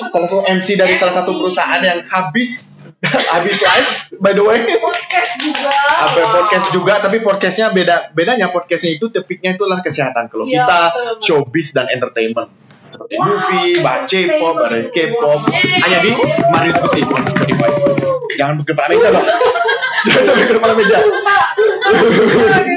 [0.06, 2.70] salah satu MC dari salah satu perusahaan yang habis
[3.34, 4.62] habis live by the way.
[4.72, 5.74] Podcast juga.
[5.98, 6.32] Apa Wow.
[6.38, 10.30] podcast juga tapi podcastnya beda bedanya podcastnya itu topiknya itu adalah kesehatan.
[10.30, 11.18] Kalau Iya, kita betul.
[11.22, 12.54] showbiz dan entertainment.
[12.86, 15.42] Seperti Wow, movie bahas K-pop ada K-pop.
[15.82, 16.14] Hanya di
[16.48, 17.70] mari diskusi Spotify
[18.36, 19.26] jangan meja dong
[20.06, 20.98] jangan sampai ke kepala meja.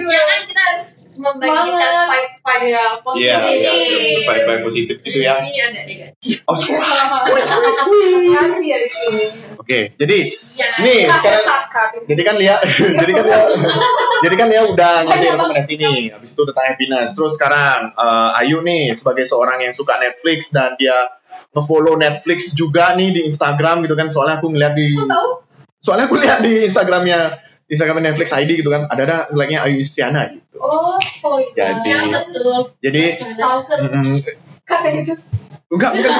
[0.09, 0.87] Ya kan kita harus
[1.19, 2.09] membagikan Semangat.
[2.09, 4.23] vibes vibes Iya, iya positif.
[4.23, 4.97] iya positif.
[5.03, 5.35] Gitu ya.
[5.41, 6.39] Ini ada negatif.
[6.45, 8.79] oh Hati-hati ya
[9.59, 10.19] oke jadi
[10.55, 10.67] Iya.
[10.81, 11.43] nih sekarang
[12.07, 12.57] jadi kan Lia
[13.03, 13.41] jadi kan Lia
[14.21, 18.61] jadi kan Lia udah ngasih rekomendasi nih habis itu tentang happiness terus sekarang eh, Ayu
[18.61, 20.95] nih sebagai seorang yang suka Netflix dan dia
[21.49, 24.09] ngefollow Netflix juga nih di Instagram gitu kan.
[24.09, 24.93] Soalnya aku ngeliat di?
[25.79, 27.39] Soalnya aku lihat di Instagramnya
[27.69, 31.77] Instagram Netflix ID gitu kan ada ada like-nya Ayu Istiana gitu Oh, oh iya.
[31.77, 32.61] Jadi- Ya betul.
[32.81, 33.03] jadi
[33.37, 34.17] kan mm,
[34.65, 35.13] kata gitu.
[35.69, 36.13] enggak bukan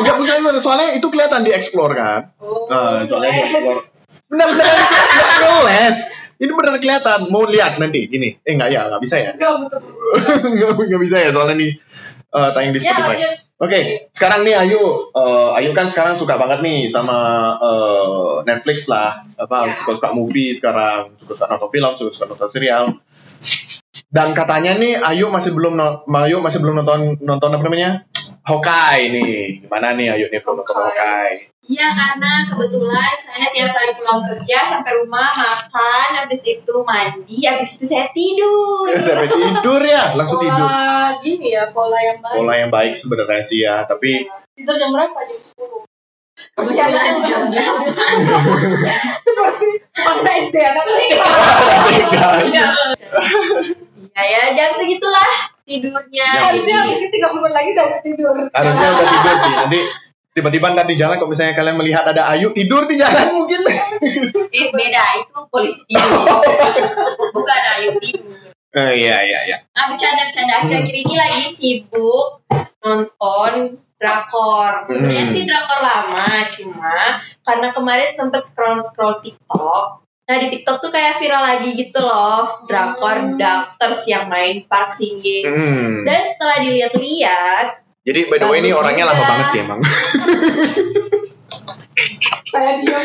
[0.00, 3.50] enggak bukan soalnya itu kelihatan di explore kan Oh, Eh, soalnya di yes.
[3.52, 3.80] explore
[4.26, 5.96] benar benar enggak ngeles
[6.38, 9.80] ini benar kelihatan mau lihat nanti gini eh enggak ya enggak bisa ya Enggak betul.
[10.56, 11.72] nggak nggak bisa ya soalnya nih
[12.32, 13.12] eh, tayang di Ya, Spotify.
[13.12, 13.36] lanjut.
[13.62, 14.82] Oke, sekarang nih Ayu,
[15.14, 17.14] eh, Ayu kan sekarang suka banget nih sama
[17.62, 19.74] eh, Netflix lah, apa Ya.
[19.78, 22.98] suka suka movie sekarang, suka suka nonton film, suka suka nonton serial.
[24.10, 28.02] Dan katanya nih Ayu masih belum no- Ayu masih belum nonton nonton apa namanya
[28.42, 29.62] Hawkeye nih.
[29.62, 31.51] Gimana nih Ayu nih belum nonton Hawkeye?
[31.62, 37.78] Iya karena kebetulan saya tiap kali pulang kerja sampai rumah makan, habis itu mandi, habis
[37.78, 38.90] itu saya tidur.
[38.90, 40.58] Ya, sampai tidur ya, langsung tidur.
[40.58, 42.34] Pola gini ya, pola yang baik.
[42.34, 44.26] Pola yang baik sebenarnya sih ya, tapi
[44.58, 45.16] Tidur jam berapa?
[45.22, 45.86] Jam 10.
[46.58, 47.42] Kebetulan jam
[49.22, 50.84] Seperti Bangda SD anak
[54.12, 55.30] Iya ya jam segitulah
[55.62, 56.26] tidurnya.
[56.26, 58.34] Jam Harusnya mungkin 30 menit lagi udah tidur.
[58.50, 59.52] harusnya udah tidur sih.
[59.54, 59.80] Nanti
[60.32, 63.60] tiba-tiba ntar di jalan kalau misalnya kalian melihat ada Ayu tidur di jalan mungkin.
[64.52, 66.40] Eh, beda itu polisi tidur.
[67.32, 68.36] Bukan ayu tidur.
[68.72, 69.56] Eh, iya iya iya.
[69.72, 72.44] Ah bercanda-bercanda akhir-akhir ini lagi sibuk
[72.80, 74.84] nonton drakor.
[74.88, 75.32] Sebenarnya Hmm.
[75.32, 76.96] sih drakor lama, cuma
[77.44, 79.84] karena kemarin sempet scroll-scroll TikTok.
[80.22, 83.36] Nah di TikTok tuh kayak viral lagi gitu loh, drakor Hmm.
[83.36, 85.44] Doctors yang main Park Shin Ye.
[85.44, 86.02] Hmm.
[86.04, 89.14] Dan setelah dilihat-lihat, Jadi by the way ini orangnya juga.
[89.14, 89.80] lama banget sih emang.
[92.48, 93.04] Saya diam.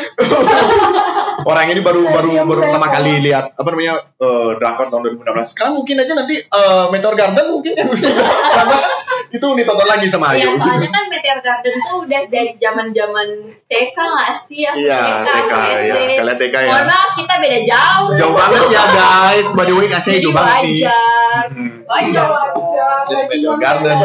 [1.50, 5.02] Orangnya ini baru Saya baru diam, baru pertama kali lihat apa namanya eh, drakor tahun
[5.24, 5.52] 2016.
[5.56, 8.28] Sekarang mungkin aja nanti eh, Meteor Garden mungkin sudah
[8.60, 8.92] karena kan
[9.28, 10.56] itu ditonton lagi sama ya Ayu.
[10.56, 13.28] soalnya kan Meteor Garden tuh udah dari zaman-zaman
[13.68, 14.72] TK nggak sih ya?
[14.76, 15.76] Iya, TK atau ya.
[15.76, 16.12] SD.
[16.20, 16.70] Kalian TK ya.
[16.72, 18.10] Mohon maaf kita beda jauh.
[18.16, 19.48] Jauh banget ya guys.
[19.52, 21.44] By the way kasih jauh banget wajar.
[21.52, 21.70] Hmm.
[21.88, 22.28] Wajar.
[22.56, 23.24] Wajar.
[23.32, 23.98] Meteor Garden.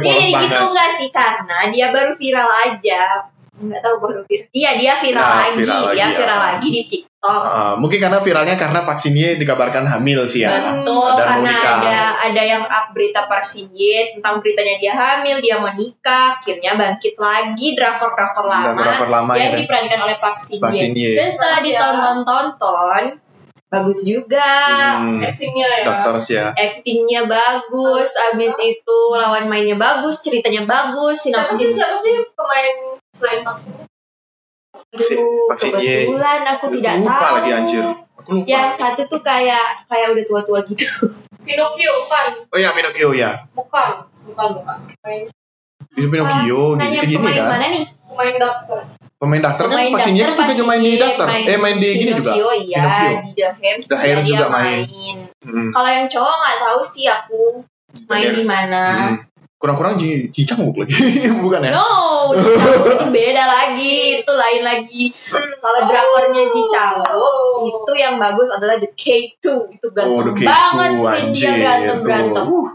[0.00, 0.70] Iya polos gitu banget.
[0.70, 3.02] nggak sih karena dia baru viral aja.
[3.58, 4.46] Nggak tahu baru viral.
[4.52, 5.56] Iya dia viral Nah, lagi.
[5.56, 6.08] viral lagi, dia ya.
[6.14, 7.06] viral lagi di TikTok.
[7.18, 10.54] Uh, mungkin karena viralnya karena vaksinnya dikabarkan hamil sih ya.
[10.78, 11.74] Betul, Dan mau karena nikah.
[11.76, 17.18] ada ada yang up berita Parsinye tentang beritanya dia hamil, dia mau nikah, akhirnya bangkit
[17.18, 19.38] lagi drakor-drakor Dan lama drakor lama ya.
[19.40, 19.58] yang kan?
[19.58, 21.02] diperankan oleh Park Shin Park Shin Ye.
[21.04, 21.10] Ye.
[21.16, 21.64] Dan setelah Ya.
[21.66, 23.02] ditonton-tonton,
[23.68, 24.48] bagus juga.
[24.98, 25.84] Hmm, Actingnya ya.
[25.84, 26.46] dokter ya.
[26.52, 31.76] Actingnya bagus, abis itu lawan mainnya bagus, ceritanya bagus, Siapa sih, sinopsis.
[31.76, 32.74] siapa sih pemain
[33.12, 33.40] selain?
[33.44, 33.76] Vaksin-
[34.88, 36.08] Aduh, Ye.
[36.08, 37.34] kebetulan aku tidak lupa tahu.
[37.36, 37.84] lagi anjir.
[38.16, 38.46] Aku lupa.
[38.46, 41.12] Yang satu tuh kayak kayak udah tua-tua gitu.
[41.38, 42.26] Pinocchio bukan?
[42.48, 43.44] Oh iya Pinocchio ya.
[43.52, 44.04] Bukan.
[44.24, 44.78] Bukan, bukan.
[45.00, 45.28] Pemain,
[45.92, 47.48] Pinocchio gitu Nanya segini pemain kan.
[47.50, 47.84] mana nih?
[48.08, 48.78] pemain dokter.
[49.18, 51.26] Pemain dokter kan Pemain vaksinnya dokter juga juga main di Ye, dokter.
[51.26, 52.32] Eh main di gini juga.
[52.32, 53.10] Iya, Pinocchio.
[53.18, 54.78] di The Hairs The Hairs juga main.
[54.86, 55.16] main.
[55.42, 55.68] Hmm.
[55.74, 57.42] Kalau yang cowok nggak tahu sih aku
[58.06, 58.82] main di mana.
[58.86, 59.14] Hmm.
[59.58, 60.94] Kurang-kurang Ji Ji Changwook lagi,
[61.42, 61.74] bukan ya?
[61.74, 65.10] No, itu beda lagi, itu lain lagi.
[65.58, 67.66] Kalau drakornya Chang-wook Oh.
[67.66, 69.42] itu yang bagus adalah The K2
[69.74, 72.44] itu Oh, ganteng The K2, banget sih dia anjir, berantem berantem.
[72.46, 72.54] tuh.
[72.54, 72.66] Uh,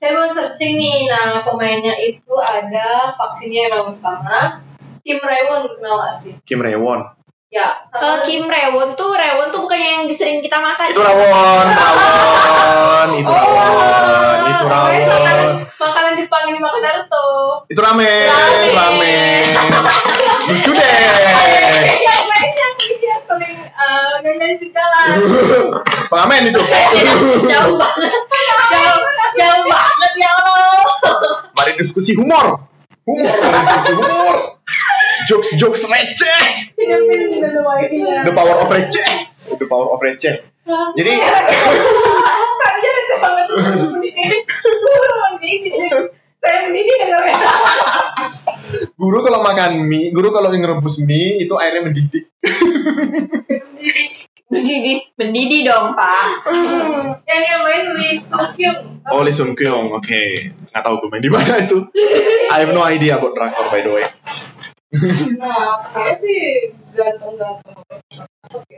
[0.00, 0.96] Saya mau searching nih.
[1.12, 4.64] Nah, pemainnya itu ada vaksinnya yang pertama.
[5.04, 6.32] Kim Raewon kenal gak sih?
[6.48, 7.04] Kim Raewon.
[7.52, 10.90] Ya, sama Kim Raewon tuh Raewon tuh bukannya yang sering kita makan.
[10.90, 13.36] Itu Rawon, Rawon, itu Oh.
[13.36, 15.56] Rawon, itu Pokoknya makanan, Rawon.
[15.76, 17.26] makanan Jepang yang dimakan Naruto.
[17.68, 18.26] Itu ramen,
[18.72, 18.74] Ramen.
[18.74, 19.46] ramen.
[20.50, 20.96] Lucu deh.
[22.00, 25.06] Yang lainnya dia sering uh, nyanyi di jalan.
[26.08, 26.60] Pengamen itu.
[27.44, 28.22] jauh banget,
[28.72, 29.00] jauh,
[29.36, 30.80] jauh banget ya Allah.
[31.54, 32.66] Mari diskusi humor.
[33.04, 34.36] Humor, mari diskusi humor.
[35.24, 36.42] Jokes jokes receh.
[36.76, 39.08] The power of receh.
[39.56, 40.44] The power of receh.
[40.96, 41.12] Jadi
[42.60, 43.46] Kalian receh banget.
[46.44, 47.34] Saya dengarnya.
[49.00, 52.24] Guru kalau makan mie, guru kalau ngerebus mie itu airnya mendidih.
[54.52, 56.46] Mendidih, mendidih dong pak.
[57.26, 58.80] Yang yang main Lee Sung Kyung.
[59.08, 60.22] Oh, Lee Sung Kyung, oke.
[60.70, 61.80] Nggak tahu gue main di mana itu.
[62.52, 64.04] I have no idea about drakor by the way.
[65.40, 67.78] Nah, kayak sih ganteng-ganteng.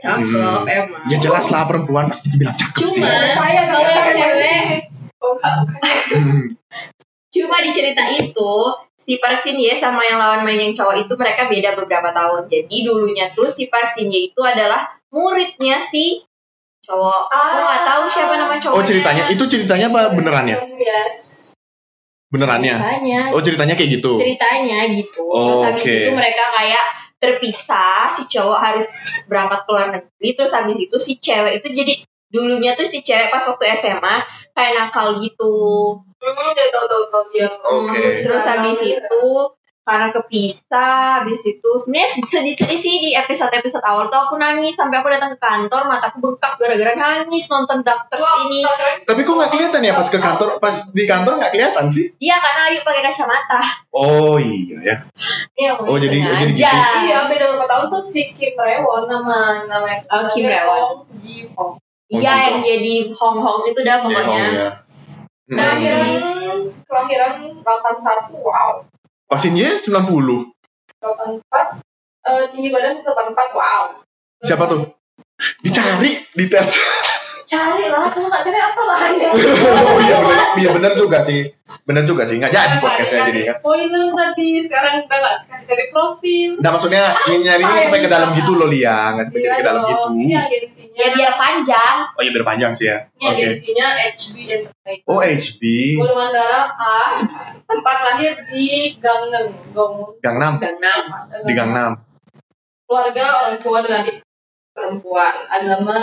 [0.01, 1.01] Cakep emang.
[1.05, 2.77] Ya jelas lah perempuan pasti dibilang cakep.
[2.81, 4.65] Cuma Saya kalau yang cewek,
[5.17, 5.33] Oh.
[5.41, 6.45] Hmm.
[7.33, 8.53] cuma di cerita itu
[8.95, 12.45] si Park Shin Ye sama yang lawan main yang cowok itu mereka beda beberapa tahun.
[12.45, 16.21] Jadi dulunya tuh si Park Shin Ye itu adalah muridnya si
[16.85, 17.33] cowok.
[17.33, 18.77] Aku nggak tahu siapa nama cowoknya.
[18.77, 20.55] Oh ceritanya itu ceritanya apa benerannya?
[20.77, 21.36] Yes.
[22.27, 22.75] Benerannya?
[22.75, 23.21] Ceritanya.
[23.31, 24.11] Oh ceritanya kayak gitu.
[24.19, 25.21] ceritanya gitu.
[25.23, 26.85] Oh, terus habis itu mereka kayak
[27.17, 28.85] terpisah, si cowok harus
[29.25, 31.93] berangkat ke luar negeri, terus habis itu si cewek itu jadi
[32.29, 34.15] dulunya tuh si cewek pas waktu SMA
[34.53, 35.55] kayak nakal gitu.
[36.17, 37.47] Hmm, dia tahu tahu tahu dia.
[37.49, 37.93] Oke.
[37.93, 39.23] Hmm, Terus habis itu
[39.87, 45.07] karena kepisah, habis itu sebenarnya sedih-sedih sih di episode-episode awal tuh aku nangis sampai aku
[45.07, 48.67] datang ke kantor mataku bengkak gara-gara nangis nonton Doctors Wah, ini.
[49.01, 52.11] Tapi kok nggak kelihatan ya pas ke kantor, pas di kantor nggak kelihatan sih?
[52.19, 53.59] Iya karena Ayu pakai kacamata.
[53.89, 54.95] Oh iya ya.
[55.55, 56.71] Iya, Oh jadi oh, jadi Sengaja.
[56.75, 56.97] gitu.
[57.07, 60.79] Iya, beda berapa tahun tuh si Kim Rewon nama nama yang Oh, Kim Rewon.
[60.83, 61.79] Hong Ji Hong.
[62.11, 64.27] Iya Oh, yang jadi Hong Hong itu dah pokoknya.
[64.27, 64.67] oh, iya.
[65.47, 65.79] Nah, Hmm.
[65.79, 68.83] kelahiran kelahiran 81, wow.
[69.27, 69.91] Vaksinnya 90.
[71.03, 71.83] 84
[72.27, 73.83] eh, tinggi badan 84, wow.
[74.43, 74.83] Siapa tuh?
[75.63, 76.71] Dicari di tes.
[77.47, 79.29] Cari lah, kalau nggak cari apa lah ya.
[79.31, 81.47] Oh iya bener, iya bener juga sih.
[81.87, 82.35] Bener juga sih.
[82.35, 83.55] Nggak jadi podcastnya jadi kan.
[83.63, 86.49] Spoiler tadi, sekarang udah nggak kasih dari profil.
[86.59, 90.07] Nah maksudnya nyari ini sampai ke dalam gitu loh Lia, nggak sampai ke dalam gitu.
[90.11, 90.97] Ini agensinya.
[90.99, 91.95] Ya biar panjang.
[92.19, 92.97] Oh iya berpanjang sih ya.
[93.15, 93.39] Ini Oke.
[93.39, 95.07] agensinya HB Entertainment.
[95.07, 95.61] Oh HB,
[96.03, 96.99] Bulu Mandara A,
[97.63, 99.55] tempat lahir di Gangnam,
[100.19, 101.01] Gangnam, Gangnam.
[101.47, 101.91] di Gangnam.
[102.83, 104.19] Keluarga orang tua dan adik
[104.75, 105.35] perempuan.
[105.47, 105.95] Agama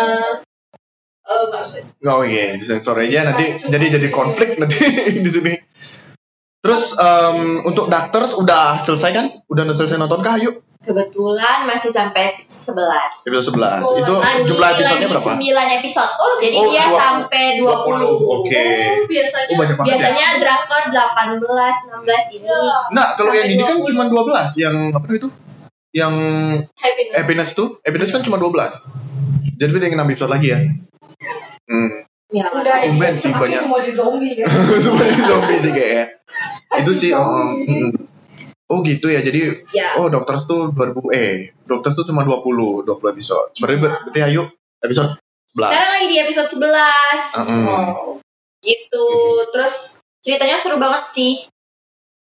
[1.25, 1.81] eh nggak usah.
[2.05, 4.77] Oh iya, disensor aja nanti jadi jadi konflik nanti
[5.25, 5.53] di sini.
[6.61, 9.27] Terus em, untuk Doctors udah selesai kan?
[9.47, 10.37] Udah selesai nonton kah?
[10.37, 13.25] Yuk, Kebetulan masih sampai 11.
[13.25, 13.81] episode 11.
[13.81, 15.31] Oh, Itu Lagi- jumlah episodenya berapa?
[15.35, 16.13] 9 episode.
[16.41, 17.01] Jadi Oh, dia 20.
[17.01, 18.05] sampai 20.
[18.05, 18.05] 20.
[18.37, 18.65] Oke.
[18.69, 19.49] Oh, biasanya.
[19.49, 19.97] Oh banyak banget ya.
[19.97, 22.45] Biasanya drakor 18, 16 ini.
[22.45, 22.77] Iya.
[22.93, 23.89] Nah, kalau yang ini kan 20.
[23.91, 25.29] cuma 12 yang apa itu?
[25.95, 26.15] Yang
[26.75, 27.15] Happiness.
[27.17, 28.93] Happiness tuh, Happiness kan cuma 12.
[29.55, 30.59] Jadi beda yang 6 episode lagi ya.
[31.64, 32.05] Hmm.
[32.29, 32.83] Ya, Udah
[33.14, 33.61] sih banyak.
[33.62, 34.48] semua di zombie kan.
[34.77, 36.05] Semuanya zombie sih kayaknya.
[36.83, 37.90] Itu sih oh, mm.
[38.66, 39.20] Oh gitu ya.
[39.22, 40.00] Jadi ya.
[40.00, 43.48] oh Doctors tuh 2000 eh Doctors tuh cuma 20 20 episode.
[43.57, 44.50] Berarti ber- berarti ayo
[44.81, 45.14] episode
[45.55, 45.62] 11.
[45.62, 46.64] Sekarang lagi di episode 11.
[47.38, 47.64] Mm.
[47.64, 48.03] Wow.
[48.59, 49.07] Gitu.
[49.53, 49.74] Terus
[50.18, 51.33] ceritanya seru banget sih.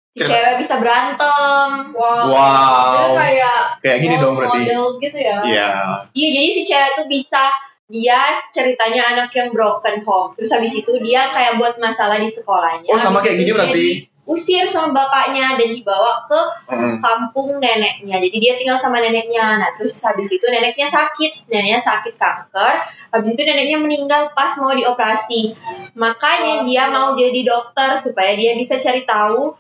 [0.09, 1.69] Si Cerita- cewek bisa berantem.
[1.93, 2.33] Wow.
[2.33, 3.13] Wow.
[3.13, 4.65] Kayak Kayak gini dong berarti.
[4.65, 5.37] Model gitu ya.
[5.45, 5.69] Iya.
[6.11, 7.45] Iya, jadi si cewek tuh bisa
[7.89, 8.21] dia
[8.53, 10.37] ceritanya anak yang broken home.
[10.37, 12.93] Terus habis itu dia kayak buat masalah di sekolahnya.
[12.93, 13.87] Oh, sama Habis kayak gini berarti.
[14.29, 17.01] Diusir sama bapaknya dan dibawa ke Mm.
[17.01, 18.21] kampung neneknya.
[18.21, 19.57] Jadi dia tinggal sama neneknya.
[19.57, 22.75] Nah, terus habis itu neneknya sakit, neneknya sakit kanker.
[23.09, 25.57] Habis itu neneknya meninggal pas mau dioperasi.
[25.97, 29.57] Makanya dia mau jadi dokter supaya dia bisa cari tahu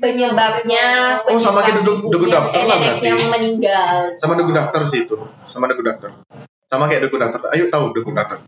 [0.00, 1.20] penyebabnya.
[1.28, 3.08] Oh, sama kayak Dokter lah berarti.
[3.28, 4.16] meninggal.
[4.16, 5.16] Sama Doctor sih itu.
[5.44, 6.10] Sama Doctor.
[6.66, 7.40] Sama kayak The Good Doctor.
[7.48, 8.38] Ayo tahu The Good Doctor.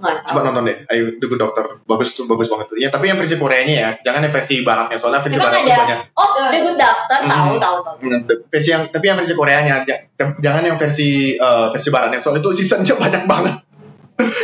[0.00, 0.76] Coba nonton deh.
[0.88, 1.64] Ayo The Good Doctor.
[1.84, 2.76] Bagus tuh, bagus banget tuh.
[2.76, 3.90] Ya, tapi yang versi Koreanya ya.
[4.00, 4.96] Jangan yang versi baratnya.
[4.96, 5.98] Soalnya versi Emang baratnya banyak.
[6.14, 7.28] Oh, The Good Doctor Hmm.
[7.28, 7.94] tahu tahu tahu.
[8.00, 12.40] Hmm, versi yang tapi yang versi Koreanya ja- jangan yang versi eh, versi baratnya soalnya
[12.40, 13.54] itu seasonnya banyak banget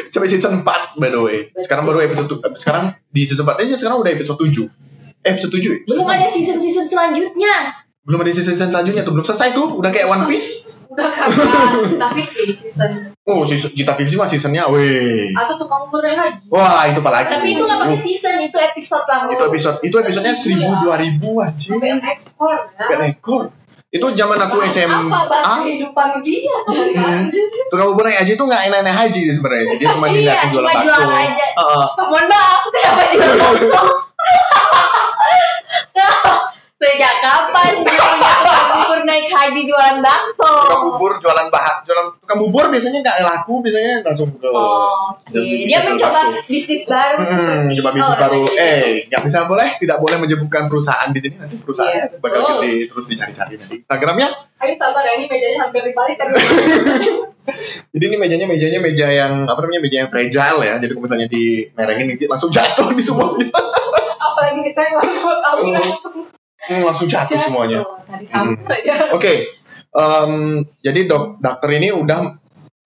[0.08, 4.00] sampai season 4 by the way sekarang baru episode sekarang di season 4 aja sekarang
[4.00, 4.64] udah episode 7
[5.20, 5.76] eh episode 7 ya?
[5.84, 7.54] Belum ada season-season selanjutnya.
[8.00, 12.90] belum ada season selanjutnya tuh belum selesai tuh udah kayak One Piece Cinta Fikri season.
[13.22, 16.46] oh season Jita Vivi mah seasonnya weh Atau tukang ukur yang haji.
[16.46, 19.32] wah itu apa lagi Tapi itu nggak pakai season, itu episode langsung.
[19.32, 22.80] itu episode itu episodenya 1000 2000 aja Sampai ekor ya.
[22.80, 23.42] Sampai rekor
[23.86, 27.32] itu zaman aku Apa SMA bahas kehidupan dia sebenarnya?
[27.66, 30.74] tukang bubur naik haji tuh nggak enak-enak haji sebenarnya dia cuma Iya, dilihatin jualan cuma
[30.74, 31.46] bakso jualan aja.
[31.54, 31.86] Heeh.
[32.04, 33.80] Mohon maaf, kenapa jual bakso?
[36.76, 40.35] Sejak kapan dia punya tukang bubur naik haji jualan bakso?
[40.96, 45.68] Bubur jualan bahan jualan tukang bubur biasanya nggak laku biasanya langsung ke Oh, Oke, Jadi
[45.68, 47.26] dia mencoba bisnis baru Hmm,
[47.68, 48.40] seperti coba bisnis orang baru.
[48.56, 52.56] Eh, nggak bisa boleh, tidak boleh menyebutkan perusahaan di sini nanti perusahaan bakal betul.
[52.58, 53.76] gede terus dicari-cari nanti.
[53.78, 56.32] Instagramnya, Ayo sabar ya, ini mejanya hampir dibalik tadi.
[57.92, 60.74] jadi ini mejanya mejanya meja yang apa namanya meja yang fragile ya.
[60.80, 63.46] Jadi kalau misalnya di merengin langsung jatuh di semuanya.
[64.26, 65.22] Apalagi di saya langsung
[66.82, 67.06] langsung.
[67.06, 67.84] Jatuh semuanya.
[68.06, 68.56] Tadi Hmm.
[68.64, 68.94] aja.
[69.96, 70.32] Em,
[70.78, 72.36] jadi dok dokter ini udah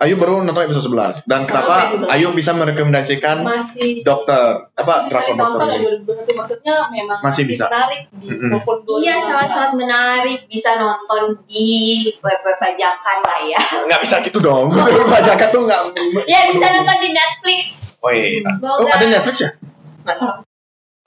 [0.00, 2.08] Ayu baru nonton episode 11 dan kenapa 11.
[2.08, 5.84] Ayu bisa merekomendasikan Masih dokter apa drakor dokter ini?
[5.84, 5.92] ya,
[6.24, 7.68] 2021 maksudnya memang Masih bisa.
[7.68, 8.48] menarik di Mm-mm.
[8.48, 9.28] maupun Iya 2019.
[9.28, 11.68] sangat-sangat menarik bisa nonton di
[12.16, 13.60] web-web bajakan lah ya.
[13.60, 14.72] Nggak bisa gitu dong.
[14.72, 15.80] Bajakan tuh nggak.
[16.24, 17.62] Ya bisa nonton di Netflix.
[18.00, 18.40] Wait.
[18.56, 18.80] Semoga.
[18.80, 19.50] Oh ada Netflix ya?
[20.00, 20.48] Mantap.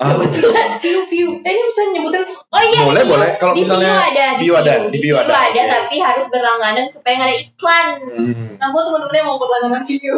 [0.03, 0.19] Ah,
[0.83, 2.83] view view eh ini bisa nyebutin Oh iya.
[2.83, 3.29] Boleh, di- boleh.
[3.39, 5.63] Kalau di misalnya View ada, View ada, di View ada, ada, oke.
[5.65, 7.87] tapi harus berlangganan supaya nggak ada iklan.
[8.11, 8.59] hmm.
[8.59, 10.13] nah buat teman-teman yang mau berlangganan view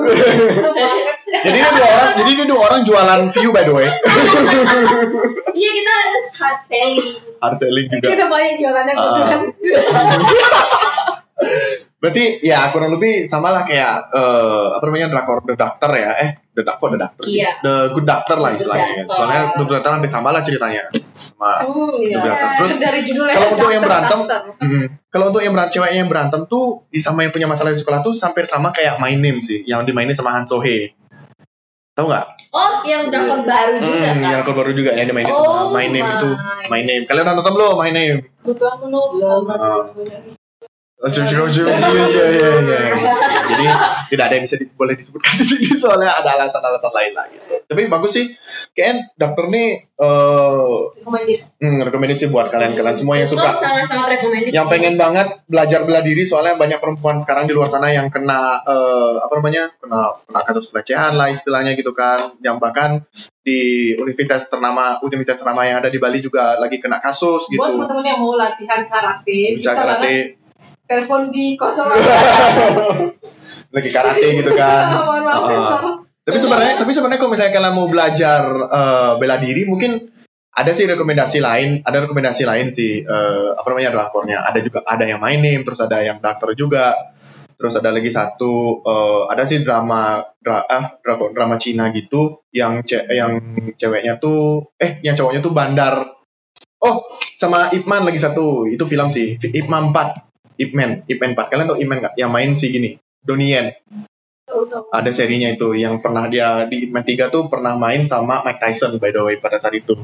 [1.46, 3.86] Jadi ini dua orang, jadi ini dua orang jualan view by the way.
[5.56, 7.16] Iya kita harus hard selling.
[7.40, 8.08] Hard selling juga.
[8.10, 9.40] kita banyak jualannya gitu kan
[11.96, 16.12] Berarti ya kurang lebih sama lah kayak eh, apa namanya drakor The Doctor ya.
[16.20, 17.40] Eh The Doctor The Doctor sih.
[17.40, 17.52] Iya.
[17.60, 18.86] The Good Doctor lah istilahnya.
[19.02, 19.16] Doctor.
[19.16, 20.84] Soalnya The Good Doctor hampir sama lah ceritanya.
[21.16, 22.16] Sama Hmm, iya.
[22.16, 22.48] The Doctor.
[22.62, 24.20] Terus dari judulnya kalau untuk yang berantem.
[24.60, 24.84] Mhm.
[25.08, 28.00] Kalau untuk yang berantem, ceweknya yang berantem tuh di- sama yang punya masalah di sekolah
[28.00, 30.92] tuh hampir sama kayak My Name sih, yang dimainin sama Han Sohee.
[31.96, 32.26] Tahu nggak?
[32.52, 34.16] Oh yang drakor baru juga Hmm, kan?
[34.20, 36.30] yang baru juga yang dimainin Oh, sama My Name itu.
[36.68, 37.04] My Name.
[37.08, 38.18] Kalian udah nonton belum My Name?
[38.44, 39.48] Aku belum.
[40.96, 41.06] Ah.
[41.06, 42.96] Oh, iya, iya, iya, iya, iya, iya.
[43.52, 43.66] Jadi
[44.10, 47.62] tidak ada yang bisa di- boleh disebutkan di sini soalnya ada alasan-alasan lain lah gitu.
[47.68, 48.26] Tapi bagus sih.
[48.72, 51.40] Kayaknya dokter nih eh Recommended.
[51.60, 54.52] hmm, recommended sih buat kalian-kalian semua yang suka sangat-sangat recommended.
[54.52, 58.60] yang pengen banget belajar bela diri soalnya banyak perempuan sekarang di luar sana yang kena
[58.60, 63.08] eh, apa namanya kena kena kasus pelecehan lah istilahnya gitu kan yang bahkan
[63.40, 67.80] di universitas ternama universitas ternama yang ada di Bali juga lagi kena kasus gitu Buat
[67.80, 70.16] teman-teman yang mau latihan karate, bisa banget karate
[70.86, 71.90] telepon di kosong.
[73.76, 74.86] Lagi karate gitu kan.
[75.26, 75.50] Maaf, Ah.
[75.50, 75.84] sensor.
[76.26, 80.10] tapi sebenarnya tapi sebenarnya kalau misalnya kalian mau belajar eh, bela diri mungkin
[80.56, 81.70] ada sih rekomendasi lain.
[81.86, 84.42] Ada rekomendasi lain sih eh, apa namanya drakornya.
[84.42, 86.94] Ada juga ada yang My Name terus ada yang dokter juga.
[87.56, 92.82] Terus ada lagi satu eh, ada sih drama dra, ah drakor drama Cina gitu yang
[92.86, 93.38] ce yang
[93.78, 95.94] ceweknya tuh eh yang cowoknya tuh bandar.
[96.82, 96.96] Oh
[97.38, 98.66] sama Ip Man lagi satu.
[98.66, 100.92] Itu film sih Ip Man 4 Ip Man.
[101.08, 102.16] Ip Man 4 kalian tau Ip Man nggak?
[102.20, 102.90] Yang main sih gini.
[103.26, 103.68] Donnie Yen.
[104.90, 108.60] Ada serinya itu yang pernah dia di Ip Man 3 tuh pernah main sama Mike
[108.60, 109.96] Tyson by the way pada saat itu.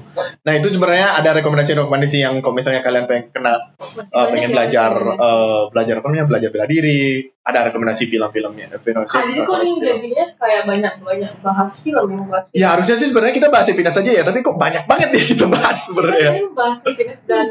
[0.41, 3.53] Nah itu sebenarnya ada rekomendasi-rekomendasi yang kalau misalnya kalian pengen kena
[3.91, 5.23] Masih uh, pengen ya, belajar rekomendasi.
[5.23, 7.01] uh, belajar apa namanya belajar bela diri,
[7.41, 8.67] ada rekomendasi film-filmnya.
[8.77, 12.57] Film, Ah, jadi kok nih jadinya kayak banyak banyak bahas film yang bahas film.
[12.57, 15.45] Ya harusnya sih sebenarnya kita bahas Epinas saja ya, tapi kok banyak banget ya kita
[15.47, 16.29] bahas sebenarnya.
[16.31, 17.47] Kan bahas fitness dan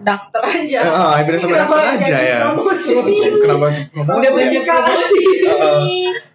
[0.00, 0.80] dokter aja.
[0.84, 2.38] Ah, Epinas sama Kenapa dokter aja ya.
[2.52, 2.92] promosi?
[3.36, 4.38] Kenapa sih ngomong Lihat dia?
[4.40, 5.22] banyak promosi.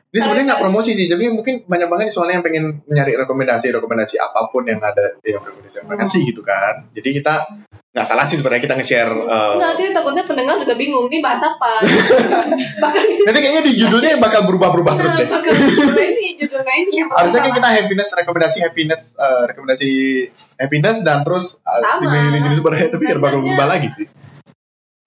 [0.10, 4.50] Ini sebenarnya nggak promosi sih, jadi mungkin banyak banget soalnya yang pengen nyari rekomendasi-rekomendasi apa
[4.50, 6.90] pun yang ada yang rekomendasi mereka sih gitu kan.
[6.98, 7.46] Jadi kita
[7.94, 9.14] nggak salah sih sebenarnya kita nge-share.
[9.14, 11.86] uh, Nanti takutnya pendengar juga bingung nih bahas apa.
[12.86, 15.30] Bahkan nanti kayaknya di judulnya yang bakal berubah-berubah terus deh.
[15.30, 19.90] bakal judulnya ini judulnya ini yang Harusnya kan kita happiness rekomendasi happiness uh, rekomendasi
[20.58, 24.10] happiness dan terus uh, di sebenarnya tapi biar bakal berubah lagi sih.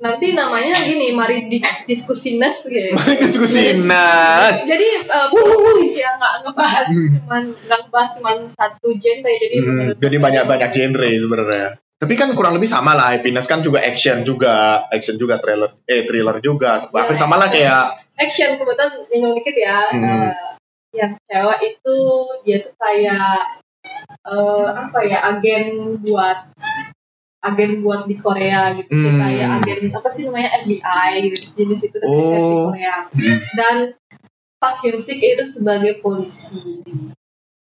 [0.03, 2.91] Nanti namanya gini mari di diskusi nes gitu.
[3.23, 4.67] Diskusi nas.
[4.67, 7.09] Jadi uh, puh ya nggak ngebahas Hmm.
[7.17, 11.69] cuman nggak ngebahas cuman satu genre jadi Hmm, jadi aku- banyak-banyak genre sebenarnya.
[12.03, 16.03] Tapi kan kurang lebih sama lah, happiness kan juga action juga, action juga trailer, eh
[16.03, 20.03] thriller juga, hampir sama lah kayak action kebetulan nyinggung dikit ya Hmm.
[20.03, 20.35] eh,
[20.93, 21.97] yang cewek itu
[22.43, 23.62] dia tuh kayak
[24.27, 25.65] eh, apa ya agen
[26.03, 26.51] buat
[27.43, 29.19] agen buat di Korea gitu sih Hmm.
[29.19, 32.31] kayak agen apa sih namanya FBI gitu jenis itu tapi Oh.
[32.31, 32.97] versi Korea
[33.53, 33.75] dan
[34.57, 36.57] Pak Hyun Sik itu sebagai polisi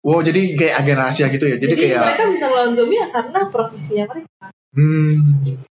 [0.06, 1.58] wow jadi kayak agen rahasia gitu ya.
[1.58, 4.30] Jadi, kayak mereka bisa ngelawan zombie ya karena profesinya mereka
[4.74, 5.10] hmm.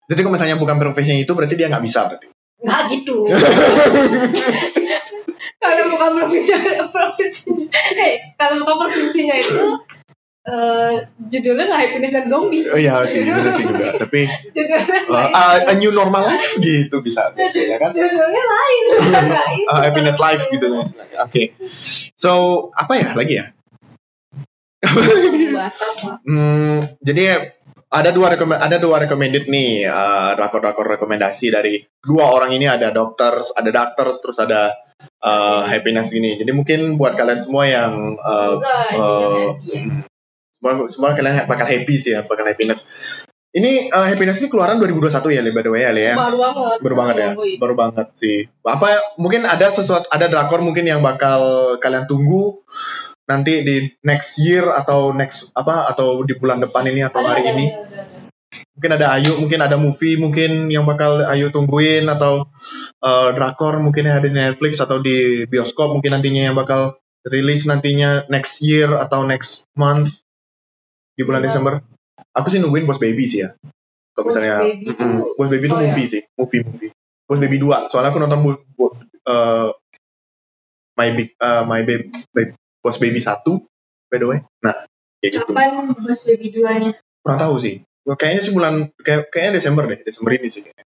[0.07, 2.27] Jadi kalau misalnya bukan profesinya itu berarti dia nggak bisa berarti.
[2.57, 3.15] nggak gitu
[5.57, 7.65] kalau bukan profesinya profesinya
[7.97, 9.57] eh, kalau bukan profesinya itu
[10.47, 10.93] eh,
[11.27, 13.87] judulnya nggak happiness dan zombie Oh iya sih, bener sih juga.
[14.07, 14.21] Tapi
[14.55, 15.67] judulnya uh, lain.
[15.67, 17.91] a, new normal life gitu bisa, ya kan?
[17.91, 18.83] judulnya lain
[19.67, 20.87] Uh, happiness life gitu.
[21.19, 21.51] Oke.
[22.15, 22.31] So
[22.71, 23.45] apa ya lagi ya?
[26.23, 27.51] Hmm, jadi
[27.87, 33.51] ada dua ada dua recommended nih uh, drakor-drakor rekomendasi dari dua orang ini ada doctors,
[33.55, 34.75] ada doctors, terus ada
[35.23, 36.35] uh, happiness ini.
[36.35, 40.06] Jadi mungkin buat kalian semua yang uh, semoga uh, ya.
[40.57, 42.89] Semua, semua kalian bakal happy sih ya, bakal happiness.
[43.55, 46.13] Ini uh, happiness ini keluaran 2021 ya, Le, by the way ya, Le, ya.
[46.13, 47.53] baru banget Baru banget ya, Baru.
[47.57, 48.37] baru banget sih.
[48.61, 52.61] Apa mungkin ada sesuatu ada drakor mungkin yang bakal kalian tunggu
[53.27, 53.75] nanti di
[54.07, 57.65] next year atau next apa atau di bulan depan ini atau Ada, hari ada, ini
[57.67, 58.65] ada, ada, ada.
[58.71, 62.47] mungkin ada Ayu mungkin ada movie mungkin yang bakal Ayu tungguin atau
[63.03, 67.67] eh, drakor mungkin yang ada di Netflix atau di bioskop mungkin nantinya yang bakal rilis
[67.67, 70.15] nantinya next year atau next month
[71.17, 71.49] di bulan Iya.
[71.49, 71.73] Desember.
[72.37, 73.57] Aku sih nungguin Boss Baby sih ya.
[74.13, 75.89] Kalau Boss misalnya Baby tuh- Boss Baby itu oh, iya.
[75.89, 76.21] movie sih.
[76.37, 76.89] Movie movie.
[77.25, 78.39] Boss Baby 2 soalnya aku nonton
[79.27, 79.67] eh,
[80.97, 82.13] My Big eh, My Baby
[82.85, 83.43] Boss Baby 1
[84.07, 84.39] by the way.
[84.61, 84.85] Nah
[85.19, 85.49] kayak gitu.
[85.49, 86.93] Kapan bos baby duanya?
[87.25, 87.81] kurang tahu sih.
[88.07, 89.99] Kayaknya sih bulan kayak kayaknya Desember deh.
[90.05, 90.61] Desember ini sih.
[90.63, 90.85] kayaknya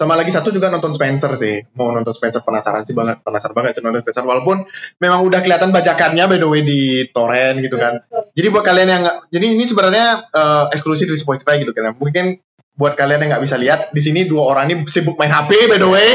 [0.00, 3.76] sama lagi satu juga nonton Spencer sih mau nonton Spencer penasaran sih banget penasaran banget
[3.76, 4.64] sih nonton Spencer walaupun
[4.96, 8.00] memang udah kelihatan bajakannya by the way di torrent gitu kan
[8.32, 12.40] jadi buat kalian yang jadi ini sebenarnya eh, eksklusif di Spotify gitu kan mungkin
[12.80, 15.76] buat kalian yang nggak bisa lihat di sini dua orang ini sibuk main HP by
[15.76, 16.10] the way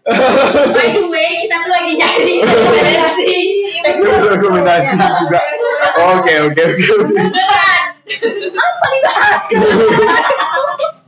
[0.76, 3.36] By the way, kita tuh lagi nyari rekomendasi.
[4.32, 5.40] rekomendasi juga
[6.16, 6.84] oke oke oke.
[8.48, 9.44] Apa dibahas?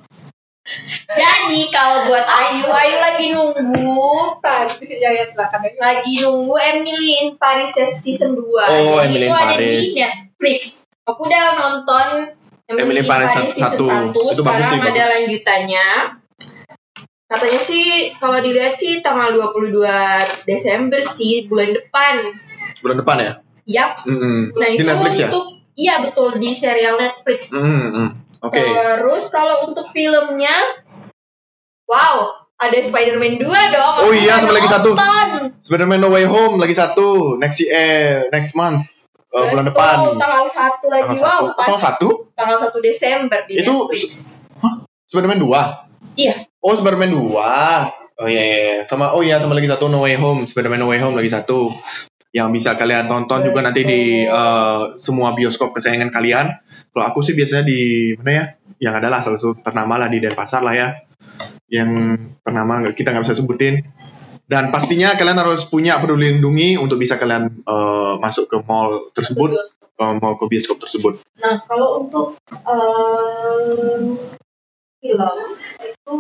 [1.13, 7.29] Jadi kalau buat Ayu, Ayu lagi nunggu Tadi ya ya silakan lagi nunggu Emily in
[7.37, 8.43] Paris season 2.
[8.43, 9.93] Oh, Jadi Emily itu in ada di Paris.
[9.97, 10.61] Netflix.
[11.05, 12.07] Aku udah nonton
[12.67, 13.87] Emily in Paris season satu.
[13.87, 14.13] 1.
[14.13, 15.87] Itu bagus Sekarang sih, ada lanjutannya.
[17.33, 22.37] Katanya sih kalau dilihat sih tanggal 22 Desember sih bulan depan.
[22.83, 23.33] bulan depan ya
[23.63, 23.95] Yap.
[24.05, 24.59] Mm-mm.
[24.59, 25.47] Nah, di itu Netflix ya untuk
[25.79, 27.55] iya betul di serial Netflix.
[27.55, 28.09] Mm-mm.
[28.43, 30.82] oke Terus kalau untuk filmnya
[31.93, 32.17] wow,
[32.57, 33.95] ada Spider-Man 2 dong.
[34.09, 34.97] Oh iya, sama lagi satu.
[35.61, 37.37] Spider-Man No Way Home lagi satu.
[37.37, 38.83] Next eh next month
[39.35, 39.97] eh, bulan Betul, depan.
[40.17, 41.03] Tanggal 1 lagi.
[41.05, 41.45] tanggal wow, satu.
[41.53, 41.67] pas.
[41.67, 42.09] Tanggal satu?
[42.33, 44.41] Tanggal 1 Desember di Itu- Netflix.
[45.13, 45.85] Spider-Man dua?
[46.17, 46.49] Iya.
[46.65, 47.53] oh Spider-Man dua.
[48.17, 48.77] Oh iya, iya iya.
[48.89, 50.49] sama oh iya sama lagi satu No Way Home.
[50.49, 51.69] Spider-Man No Way Home lagi satu.
[52.33, 56.47] Yang bisa kalian tonton juga nanti di eh, semua bioskop kesayangan kalian.
[56.93, 58.45] Kalau aku sih biasanya di mana ya?
[58.89, 60.89] Yang adalah salah satu ternama lah di Denpasar lah ya
[61.73, 61.91] yang
[62.45, 63.81] ternama nggak- kita nggak bisa sebutin.
[64.45, 69.57] Dan pastinya kalian harus punya peduli lindungi untuk bisa kalian eh, masuk ke mall tersebut
[69.81, 71.25] eh, mau ke bioskop tersebut.
[71.41, 74.21] Nah, kalau untuk em,
[75.01, 75.39] film
[75.81, 76.19] itu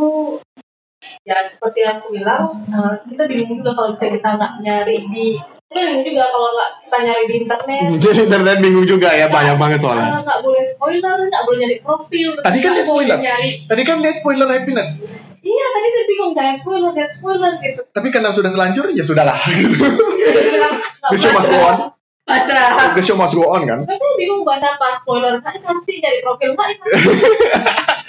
[1.29, 5.29] ya seperti yang aku bilang eh, kita bingung juga kalau kita nggak nyari di
[5.73, 7.89] kita bingung juga kalau nggak kita nyari di internet.
[8.05, 10.21] Jadi internet bingung juga ya banyak banget soalnya.
[10.21, 12.29] Eh, nggak boleh spoiler nggak boleh nyari profil.
[12.45, 13.17] Tadi kan nggak dia spoiler.
[13.17, 13.51] boleh nyari.
[13.65, 14.91] Tadi kan lihat spoiler happiness.
[15.43, 17.81] Iya tadi saya bingung jangan spoiler jangan spoiler gitu.
[17.91, 19.39] Tapi karena sudah terlanjur ya sudahlah.
[19.49, 21.77] Dia bilang, nggak the show must go on
[22.33, 22.97] Pasrah.
[22.97, 23.79] the show must go on kan?
[23.85, 25.37] Sebenarnya saya bingung buat apa spoiler.
[25.45, 27.01] Nggak dikasih dari profil nggak dikasih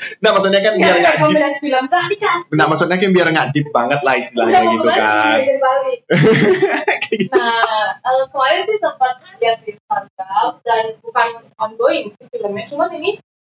[0.23, 3.67] nah maksudnya kan biar nggak deep film nggak dikasih nah maksudnya kan biar nggak deep
[3.71, 5.37] banget lah istilahnya Udah gitu kan.
[7.07, 7.35] gitu.
[7.35, 13.11] Nah, eh, kemarin sih sempat lihat di Instagram dan bukan ongoing sih filmnya, cuman ini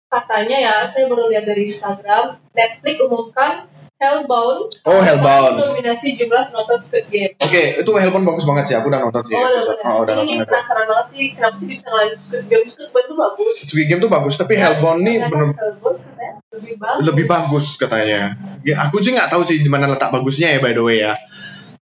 [0.07, 3.67] katanya ya, saya baru lihat dari Instagram, Netflix umumkan
[3.97, 4.77] Hellbound.
[4.83, 5.57] Oh, Hellbound.
[5.57, 7.33] Dominasi jumlah penonton Squid Game.
[7.35, 9.79] oke itu Hellbound bagus banget sih aku udah nonton sih Oh, udah episode.
[9.79, 9.89] bener.
[9.89, 10.49] oh, udah ini nonton Hellbound.
[10.53, 12.65] penasaran banget sih, kenapa sih bisa ngelain Squid Game?
[12.67, 13.57] Squid Game itu bagus.
[13.63, 17.01] Squid Game tuh bagus tapi Hellbound nih bener Hellbound katanya lebih bagus.
[17.03, 18.21] lebih bagus katanya
[18.63, 21.17] ya aku sih nggak tahu sih di mana letak bagusnya ya by the way ya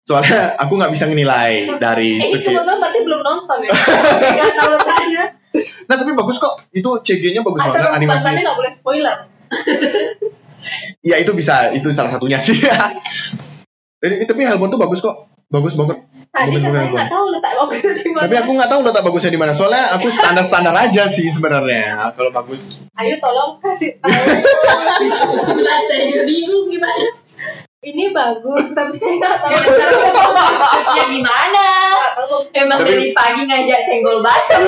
[0.01, 3.71] soalnya aku nggak bisa menilai dari Eh, ini segi kebetulan berarti belum nonton ya?
[4.37, 5.23] Gak tahu letaknya.
[5.85, 9.17] nah tapi bagus kok itu CG-nya bagus Atau banget bahannya animasinya nggak boleh spoiler.
[11.01, 12.57] ya itu bisa itu salah satunya sih
[14.01, 17.93] Jadi, tapi Hellbound tuh bagus kok bagus banget Tadi katanya bukan, nggak tahu letak bagusnya
[17.95, 18.23] di mana.
[18.27, 22.11] tapi aku nggak tahu letak bagusnya di mana soalnya aku standar standar aja sih sebenarnya
[22.11, 24.11] kalau bagus Ayo tolong kasih tahu.
[25.87, 27.07] saya juga bingung gimana.
[27.85, 29.61] ini bagus, tapi saya nggak tahu.
[30.89, 31.65] Ya gimana?
[32.51, 34.59] Emang Tapi- dari pagi ngajak senggol bacok.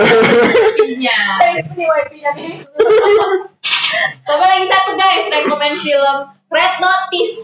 [0.97, 1.19] Iya.
[1.65, 2.61] Ini wifi-nya nih.
[4.23, 6.17] Sama lagi satu guys, rekomend film
[6.47, 7.35] Red Notice.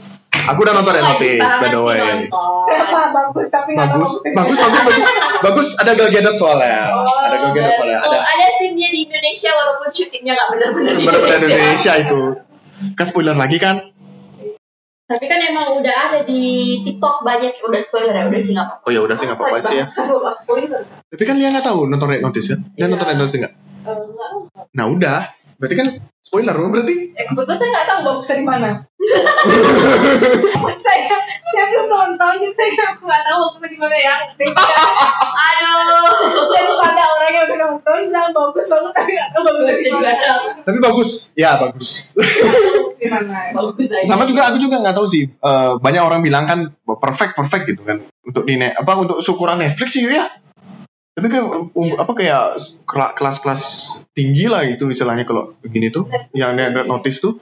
[0.43, 1.99] aku udah nonton Red Notice by the way.
[2.65, 4.97] Kenapa bagus tapi bagus bagus bagus bagus.
[5.39, 6.91] Bagus ada Gal Gadot soalnya.
[6.91, 8.17] Oh, ada Gal Gadot soalnya Oh, ada.
[8.19, 11.59] Ada scene dia di Indonesia walaupun syutingnya nggak benar-benar di benar-benar Indonesia.
[11.59, 12.19] Indonesia itu.
[12.93, 13.75] Kan spoiler lagi kan?
[15.03, 16.43] Tapi kan emang udah ada di
[16.81, 17.59] TikTok banyak.
[17.61, 18.83] Udah spoiler ya, udah sih nggak apa-apa.
[18.83, 19.85] oh ya udah sih nggak apa-apa sih ya.
[21.07, 22.85] tapi kan dia nggak tahu nonton Red Notice kan dia Iya.
[22.89, 23.53] nonton Red Notice nggak?
[23.83, 23.97] Eh,
[24.73, 25.19] nah udah
[25.57, 25.87] berarti kan
[26.21, 28.69] spoiler berarti Eh, kebetulan saya nggak tahu bagusnya di mana.
[30.85, 31.17] saya
[31.53, 34.15] saya belum nonton, jadi saya nggak tahu bagusnya di mana ya.
[35.33, 36.09] Aduh.
[36.49, 40.11] Dan pada orang yang udah nonton bilang bagus banget tapi nggak tahu bagusnya di mana.
[40.63, 41.89] tapi bagus ya bagus
[43.53, 43.99] Bagus ya.
[43.99, 44.07] Aja.
[44.07, 47.81] sama juga aku juga nggak tahu sih eh, banyak orang bilang kan perfect perfect gitu
[47.83, 50.29] kan untuk di apa untuk syukuran Netflix sih ya
[51.13, 51.45] Tapi kayak
[51.77, 52.43] um, apa kayak
[52.89, 53.63] kela- kelas-kelas
[54.17, 57.37] tinggi lah gitu istilahnya kalau begini tuh, yang Red Notice tuh.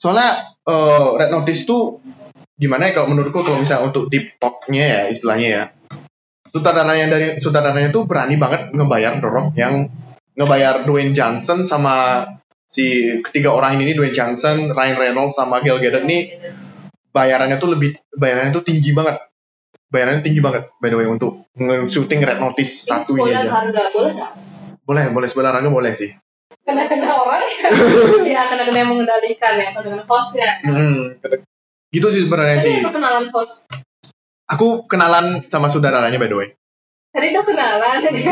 [0.00, 2.00] Soalnya eh, Red Notice tuh
[2.56, 5.64] gimana ya kalau menurutku kalau misalnya untuk TikToknya ya istilahnya ya.
[6.48, 9.90] Sutradaranya dari sutradaranya tuh berani banget ngebayar dorong yang
[10.38, 12.24] ngebayar Dwayne Johnson sama
[12.64, 16.40] si ketiga orang ini Dwayne Johnson, Ryan Reynolds sama Gal Gadot nih
[17.14, 19.22] bayarannya tuh lebih bayarannya tuh tinggi banget.
[19.94, 23.46] Bayarannya tinggi banget by the way untuk nge-shooting Red Notice Ini satu ini aja.
[23.46, 24.30] harga boleh nggak?
[24.82, 26.10] Boleh, boleh sebelah raga boleh sih.
[26.60, 27.46] Kena kena orang
[28.26, 30.58] ya kena kena yang mengendalikan ya kena kena hostnya.
[30.60, 31.14] Hmm,
[31.88, 32.82] gitu sih sebenarnya sih.
[32.82, 33.70] kenalan host.
[34.46, 36.48] Aku kenalan sama saudaranya by the way.
[37.14, 37.96] Tadi udah kenalan.
[38.02, 38.20] Tadi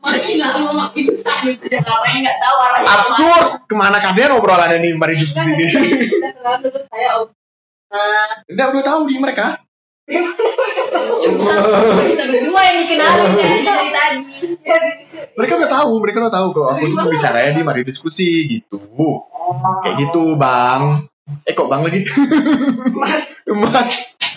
[0.00, 3.46] makin lama makin besar gitu ya ngapain nggak tahu arahnya Absurd.
[3.64, 5.66] Ke mana kalian obrolannya nih mari diskusi Kan ini?
[5.70, 7.08] tadi udah kenalan dulu saya
[7.90, 9.58] Nah, Udah tahu di mereka.
[11.20, 11.54] cuma
[12.02, 14.18] kita berdua yang dikenalin dari dari tadi
[15.38, 18.78] Mereka udah tahu, mereka udah tahu kalau aku tuh bicaranya di mari diskusi gitu.
[19.86, 21.06] Kayak gitu, Bang.
[21.46, 22.02] Eh kok Bang lagi?
[22.90, 23.90] Mas, Mas.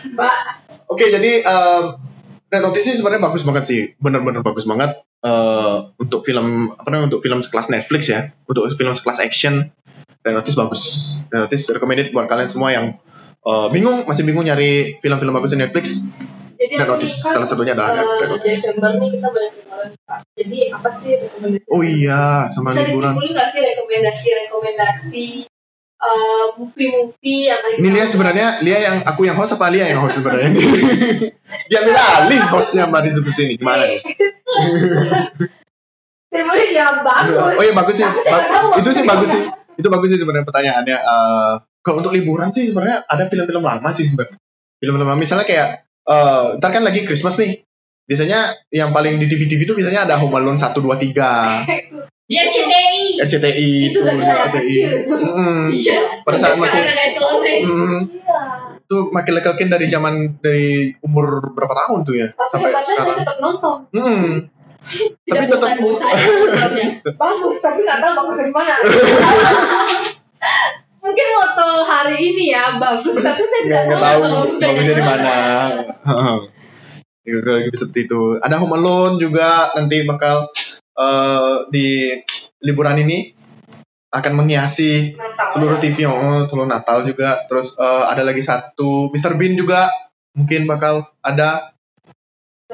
[0.03, 0.35] Mbak,
[0.91, 1.97] Oke, jadi um,
[2.53, 7.15] Red Notice ini sebenarnya bagus banget sih, bener-bener bagus banget eh, untuk film apa namanya
[7.15, 9.73] untuk film sekelas Netflix ya, untuk film sekelas action.
[10.21, 10.83] Red Notice bagus.
[11.33, 12.99] Red Notice recommended buat kalian semua yang
[13.43, 16.07] eh, bingung, masih bingung nyari film-film bagus di Netflix.
[16.53, 18.47] jadi aku Notice kan, salah satunya adalah eh, Red Notice.
[18.47, 19.51] Desember nih kita banyak
[20.03, 20.19] Kak.
[20.33, 21.67] Jadi apa sih rekomendasi?
[21.67, 23.11] Oh iya, sama Bisa liburan.
[23.11, 25.27] disimpulin nggak sih rekomendasi-rekomendasi
[25.99, 30.15] eh, movie-movie yang Ini Lia sebenarnya Lia yang aku yang host apa Lia yang host
[30.15, 30.55] sebenarnya?
[31.67, 33.99] Dia ambil alih hostnya Mari diskusi ini gimana nih?
[36.33, 37.35] Sebenarnya yang bagus.
[37.37, 38.07] Oh iya bagus sih.
[38.07, 38.45] Ba-
[38.79, 39.43] itu sih bagus sih.
[39.77, 40.97] Itu bagus sih sebenarnya pertanyaannya.
[40.97, 41.53] Eh,
[41.83, 44.39] kalau untuk liburan sih sebenarnya ada film-film lama sih sebenarnya.
[44.75, 45.67] Film-film lama misalnya kayak
[46.03, 47.61] eh ntar kan lagi Christmas nih.
[48.03, 51.63] Biasanya yang paling di TV-TV itu biasanya ada Home Alone 1 2 3,
[52.25, 54.75] dia RCTI RCTI Itu RCTI.
[54.97, 55.13] itu.
[55.13, 56.83] Mm, iya Pada saat masih-
[57.63, 58.41] mm, Iya.
[58.77, 63.17] itu makin lekelkin dari zaman dari umur berapa tahun tuh ya Tapi sampai sekarang.
[63.17, 63.77] tetap nonton.
[63.91, 64.51] Hmm.
[65.23, 66.11] tidak Tapi tetap bosan-bosan
[66.43, 66.87] nontonnya.
[67.13, 68.73] Bagus, tapi nggak tahu bagus dari mana.
[71.03, 75.35] Mungkin moto hari ini ya bagus, tapi saya tidak nggak tahu bagusnya bagusnya di mana.
[77.23, 78.21] Ya, kayak gitu seperti itu.
[78.43, 80.51] Ada Home Alone juga nanti bakal
[80.99, 82.11] eh, di
[82.59, 83.31] liburan ini
[84.11, 85.47] akan menghiasi Natal.
[85.55, 87.47] seluruh TV oh, seluruh Natal juga.
[87.47, 89.39] Terus eh, ada lagi satu Mr.
[89.39, 89.87] Bean juga
[90.35, 91.72] mungkin bakal ada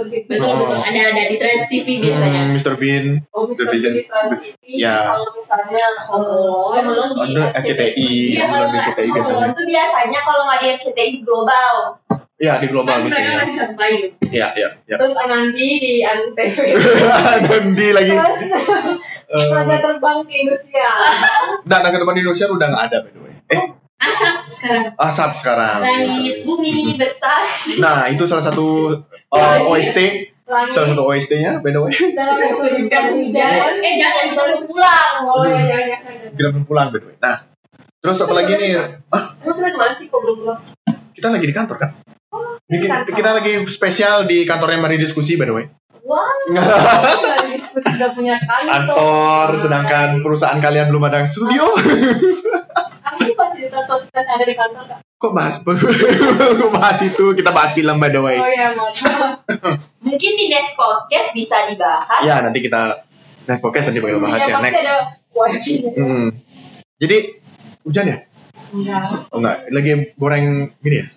[0.06, 0.56] betul Oh.
[0.64, 2.74] betul ada ada di Trans TV biasanya hmm, Mr.
[2.76, 3.66] Bean Oh, Mr.
[3.68, 4.54] Bean di Trans TV.
[4.78, 4.96] Ya.
[5.10, 5.86] Kalau misalnya.
[6.06, 6.28] Home
[6.86, 10.20] Alone di ada RCTI Iya, kalau di nggak RCTI Home biasanya.
[10.22, 11.74] Kalau nggak di RCTI di Global.
[12.40, 14.16] Ya di global Kan mereka masih satu payung.
[14.32, 14.96] Ya ya ya.
[14.96, 16.56] terus Anandi di Antv.
[17.44, 18.16] Dan di lagi.
[18.16, 18.40] terus
[19.36, 20.88] eh, Naga terbang ke Indonesia.
[21.68, 23.34] Nah, naga terbang di Indonesia udah nggak ada by the way.
[23.52, 23.66] Eh,
[24.00, 24.86] Asap sekarang.
[24.96, 25.78] asap sekarang.
[25.84, 27.84] Langit bumi berstasi.
[27.84, 28.96] Nah, itu salah satu
[29.34, 30.00] uh, OST,
[30.50, 31.94] Langit salah satu OST-nya by the way.
[33.14, 33.74] hujan.
[33.86, 35.14] Eh jangan baru pulang.
[35.30, 36.02] Oh ya
[36.34, 37.16] belum pulang by the way.
[37.22, 37.46] Nah,
[38.02, 38.98] terus apa lagi nih?
[39.14, 39.38] Ah,
[39.94, 40.62] sih kok belum pulang?
[41.14, 41.90] kita lagi di kantor kan?
[42.66, 43.14] Di Kita, kantor.
[43.14, 45.66] kita lagi spesial di kantornya Mari Diskusi by the way.
[46.10, 48.74] Wah, kita diskusi sudah punya kantor.
[48.74, 51.70] Kantor, sedangkan perusahaan kalian belum ada studio.
[53.20, 55.00] sih fasilitas-fasilitas yang ada di kantor kak?
[55.20, 55.56] Kok bahas
[56.62, 57.26] kok bahas itu?
[57.36, 58.40] Kita bahas film by the way.
[58.40, 58.96] Oh ya maaf.
[60.08, 62.24] Mungkin di next podcast bisa dibahas.
[62.24, 63.04] Ya, nanti kita
[63.46, 64.56] next podcast nanti bakal bahas ya.
[64.56, 64.82] pasti Next.
[64.82, 64.98] ada.
[65.96, 66.28] Hmm.
[66.98, 67.18] Jadi
[67.84, 68.18] hujan ya?
[68.70, 69.28] Enggak.
[69.32, 71.08] Oh enggak, lagi goreng gini ya?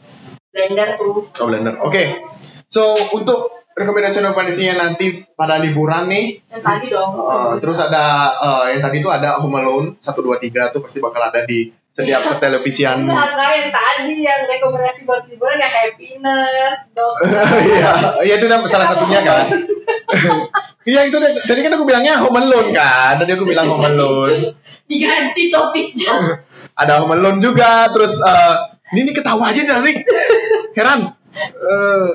[0.51, 1.31] Blender tuh.
[1.31, 1.75] Oh blender.
[1.81, 2.23] Oke.
[2.67, 7.11] So untuk rekomendasi-rekomendasinya nanti pada liburan nih, Yang tadi dong.
[7.17, 8.05] uh, terus ada
[8.37, 11.73] uh, yang tadi itu ada Home Alone 1 2 3 tuh pasti bakal ada di
[11.93, 12.41] setiap Iya.
[12.41, 13.05] televisian.
[13.05, 17.17] Enggak, enggak yang tadi yang rekomendasi buat liburan yang happiness, dong.
[17.69, 17.93] Iya,
[18.25, 19.47] iya itu salah satunya kan.
[20.83, 21.31] Iya itu deh.
[21.39, 23.15] tadi kan aku bilangnya Home Alone kan.
[23.15, 24.59] Tadi aku bilang Home Alone.
[24.91, 26.43] Diganti topiknya.
[26.75, 27.87] Ada Home Alone juga.
[27.95, 29.95] Terus uh, ini, ini ketawa aja dari
[30.75, 31.15] Heran.
[31.33, 32.09] Eh,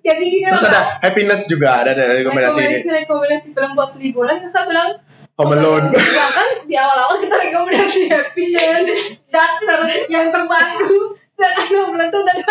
[0.00, 2.78] Jadi terus ada Happiness juga ada ada rekomendasi ini.
[2.78, 4.90] rekomendasi rekomendasi film buat liburan kakak bilang
[5.36, 5.92] Home Alone.
[5.92, 12.42] Ya kan di awal-awal kita rekomendasi happiness dan terus yang terbaru dan ada dari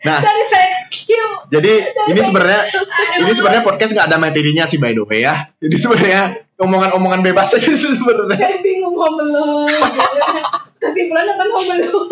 [0.00, 0.16] Nah.
[0.22, 0.44] dari
[1.50, 1.72] Jadi
[2.14, 2.62] ini sebenarnya
[3.20, 5.50] ini sebenarnya podcast nggak ada materinya sih by the way ya.
[5.58, 6.22] Jadi sebenarnya
[6.56, 8.38] omongan-omongan bebas aja sebenarnya.
[8.38, 9.72] saya bingung home alone
[10.82, 12.08] kesimpulan nonton home alone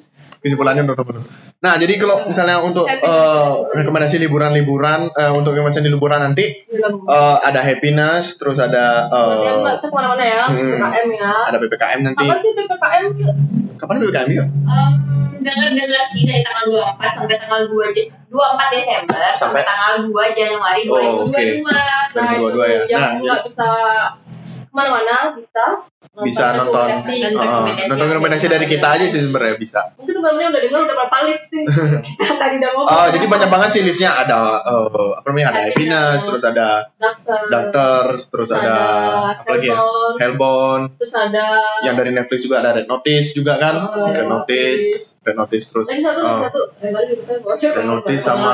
[0.38, 1.24] kesimpulannya menurut teman
[1.58, 7.60] Nah, jadi kalau misalnya untuk eh, rekomendasi liburan-liburan eh, untuk rekomendasi liburan nanti eh, ada
[7.60, 10.78] happiness, terus ada eh, yang ke mana-mana ya, hmm.
[10.78, 11.32] PPKM ya.
[11.50, 12.24] ada ppkm nanti.
[12.24, 13.04] Apa sih PPKM?
[13.18, 13.34] yuk?
[13.74, 14.44] Kapan ppkm ya?
[14.46, 14.92] Em,
[15.38, 19.62] dengar-dengar sih dari tanggal 24 sampai tanggal 2 Je- 24 Desember sampai, Sampai?
[19.64, 21.34] tanggal 2 Januari Oh, oke.
[21.34, 21.74] 2022.
[22.14, 22.82] Dari itu dua-dua ya.
[22.86, 23.68] Yang Nah, nggak bisa
[24.78, 25.64] ke mana-mana bisa.
[26.18, 26.70] Bisa nonton.
[26.86, 27.14] rekomendasi.
[27.20, 28.54] Nonton Eh, rekomendasi nonton rekomendasi ada.
[28.54, 29.80] dari kita aja sih sebenarnya bisa.
[29.94, 31.62] Mungkin teman-teman udah dengar udah berapa list sih.
[32.18, 32.86] Kita tadi udah ngomong.
[32.88, 36.68] Oh, jadi banyak banget sih listnya ada eh, apa namanya ada happiness, terus ada
[37.46, 38.76] doctors, terus ada
[39.36, 39.76] apa lagi ya?
[40.18, 41.46] Hellbound, Terus ada
[41.82, 43.74] yang dari Netflix juga ada Red Notice juga kan?
[43.84, 46.60] Oh, Red Notice, Red Notice terus Lagi satu, eh, satu.
[47.74, 48.52] Red Notice sama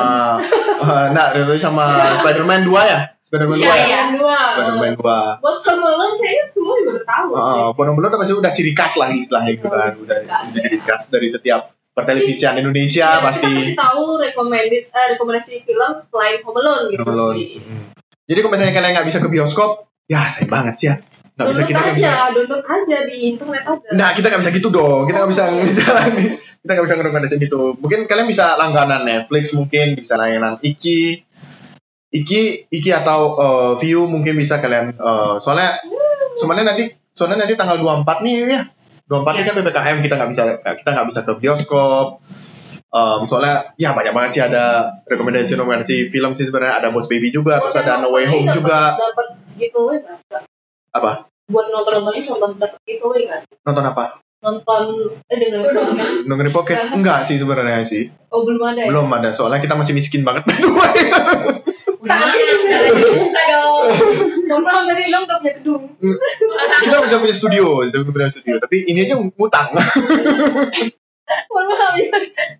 [0.84, 1.84] eh, nah Red Notice sama
[2.20, 3.00] Spider-Man 2 ya?
[3.34, 3.84] Spider-Man 2 Iya, ya?
[3.84, 4.00] iya.
[4.14, 4.38] Dua.
[4.54, 5.42] Spider-Man 2.
[5.42, 7.42] Buat temen kayaknya semua juga udah tahu sih.
[7.42, 10.78] Heeh, benar-benar pasti udah ciri khas lah istilahnya gitu kan, udah Ciri khas, udah ciri
[10.80, 11.60] khas dari setiap
[11.92, 17.02] pertelevisian Indonesia Ya, Kita pasti kasih tahu recommended eh, rekomendasi film selain Home Alone gitu
[17.02, 17.34] Home Alone.
[17.36, 17.50] sih.
[17.56, 17.82] Hmm.
[18.24, 19.70] Jadi kalau misalnya kalian nggak bisa ke bioskop,
[20.04, 20.96] ya sayang banget sih ya.
[21.34, 22.10] Nggak bisa kita aja, bisa.
[22.30, 23.88] download aja di internet aja.
[23.90, 25.54] Nah kita nggak bisa gitu dong, kita nggak bisa Oh.
[25.56, 26.26] menjalani,
[26.56, 27.60] kita nggak bisa ngerekomendasi gitu.
[27.76, 31.02] Mungkin kalian bisa langganan Netflix mungkin, bisa langganan Iki,
[32.14, 34.94] Iki, Iki atau eh, View mungkin bisa kalian.
[34.94, 35.82] eh, soalnya,
[36.34, 38.62] soalnya nanti, soalnya nanti tanggal 24 nih ya.
[39.04, 42.06] 24 ini kan ppkm kita nggak bisa kita nggak bisa ke bioskop.
[42.88, 47.28] Em, soalnya ya banyak banget sih ada rekomendasi rekomendasi film sih sebenarnya ada Boss Baby
[47.28, 50.46] juga terus ada No Way Home juga Dapat giveaway nggak?
[50.94, 51.26] Apa?
[51.44, 53.50] Buat nonton nonton nonton dapat giveaway nggak?
[53.60, 54.04] nonton apa
[54.40, 54.82] Nonton
[55.26, 56.12] eh dengerin podcast.
[56.22, 58.88] nonton podcast enggak sih sebenarnya sih Oh belum ada ya?
[58.88, 60.86] belum ada soalnya kita masih miskin banget berdua
[62.04, 63.82] Dibuka dong.
[65.40, 65.82] Punya gedung.
[66.84, 69.72] kita punya studio kita punya studio tapi ini aja ngutang
[71.48, 72.08] Mohon maaf ya.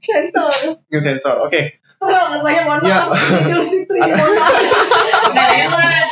[0.01, 0.53] Sensor.
[0.89, 1.61] sensor oke
[2.01, 3.09] mohon Ya.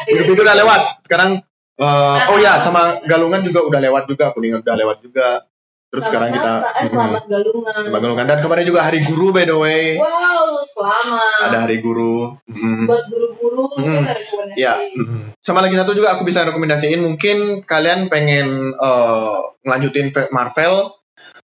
[0.09, 0.41] Hidup itu.
[0.41, 0.83] Udah lewat.
[1.05, 1.31] sekarang
[1.77, 5.45] eh, oh ya sama galungan juga udah lewat juga kuningan udah lewat juga
[5.93, 7.73] terus sekarang kita Selamat, eh, selamat galungan.
[7.85, 11.41] Selamat galungan dan kemarin juga hari guru by the way Wow, selamat.
[11.45, 12.89] ada hari guru Mhm.
[12.89, 14.09] Buat guru-guru Hmm.
[14.55, 15.37] Ya, mhm.
[15.39, 20.97] sama lagi satu juga aku bisa rekomendasiin mungkin kalian pengen eh, ngelanjutin Marvel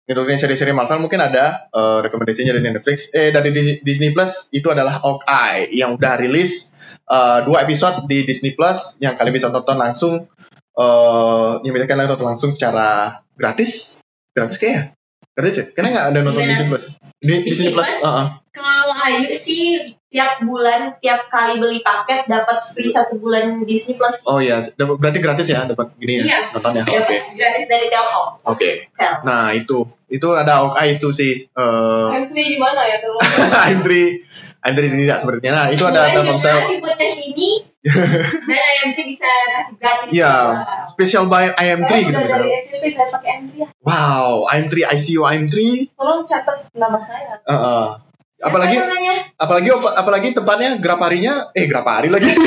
[0.03, 4.67] ngikutin seri-seri Marvel mungkin ada eh, rekomendasinya dari Netflix eh dari Dis- Disney Plus itu
[4.67, 6.75] adalah Hawkeye yang udah rilis
[7.05, 10.27] eh, dua episode di Disney Plus yang kalian bisa tonton langsung
[10.75, 14.02] eh yang bisa kalian tonton langsung secara gratis
[14.33, 14.83] gratis kayak
[15.33, 16.43] gratis ya karena nggak ada nonton?
[16.43, 16.85] Disney Plus
[17.19, 18.03] di Disney Plus Plus?
[18.03, 18.27] uh-uh.
[18.53, 24.21] Kalau Ayu sih tiap bulan tiap kali beli paket dapat free satu bulan Disney Plus.
[24.23, 26.39] oh iya dapat- berarti gratis ya dapat gini ya Iya.
[26.53, 28.29] nontonnya oke gratis dari Telkom.
[28.45, 29.15] oke Sel.
[29.23, 31.33] Nah itu itu ada Hawkeye itu sih.
[31.47, 33.25] eh Entry di mana ya tolong?
[33.65, 34.21] I'm three
[34.61, 35.53] I'm three tidak sepertinya.
[35.55, 36.59] Nah itu ada Telkomsel
[37.25, 37.72] ini
[38.47, 40.15] dan IMT bisa kasih gratis.
[40.15, 40.31] Iya.
[40.31, 40.87] juga.
[40.95, 42.39] special by IM3 Saya gitu misalnya.
[42.39, 43.67] dari SMP saya pakai entry ya.
[43.83, 45.55] Wow IM3 ICU IM3.
[45.99, 47.43] Tolong catat nama saya.
[47.43, 47.87] Uh, uh.
[48.43, 48.75] Apalagi
[49.39, 52.31] apalagi apalagi tempatnya Graparinya eh Grapari lagi.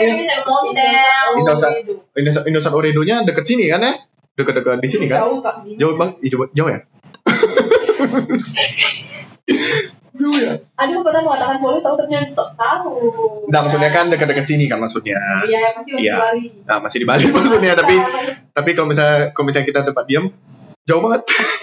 [0.00, 1.28] Telkomsel.
[1.40, 1.72] Indosat.
[2.16, 3.96] Indosat Indosat Oredonya deket sini kan ya?
[4.36, 5.18] Deket-deket di sini kan?
[5.24, 5.54] Jauh Pak.
[5.76, 6.10] Jauh bang,
[6.56, 6.80] jauh ya?
[10.28, 10.52] ya?
[10.76, 12.92] Ada pernah mengatakan boleh tahu ternyata sok tahu.
[13.48, 15.16] Nah maksudnya kan dekat-dekat sini kan maksudnya.
[15.48, 16.14] Iya pasti masih Iya.
[16.20, 16.44] lari.
[16.68, 17.94] Nah masih di Bali maksudnya tapi
[18.52, 20.24] tapi kalau misalnya kalau misalnya kita tempat diam
[20.84, 21.20] jauh banget.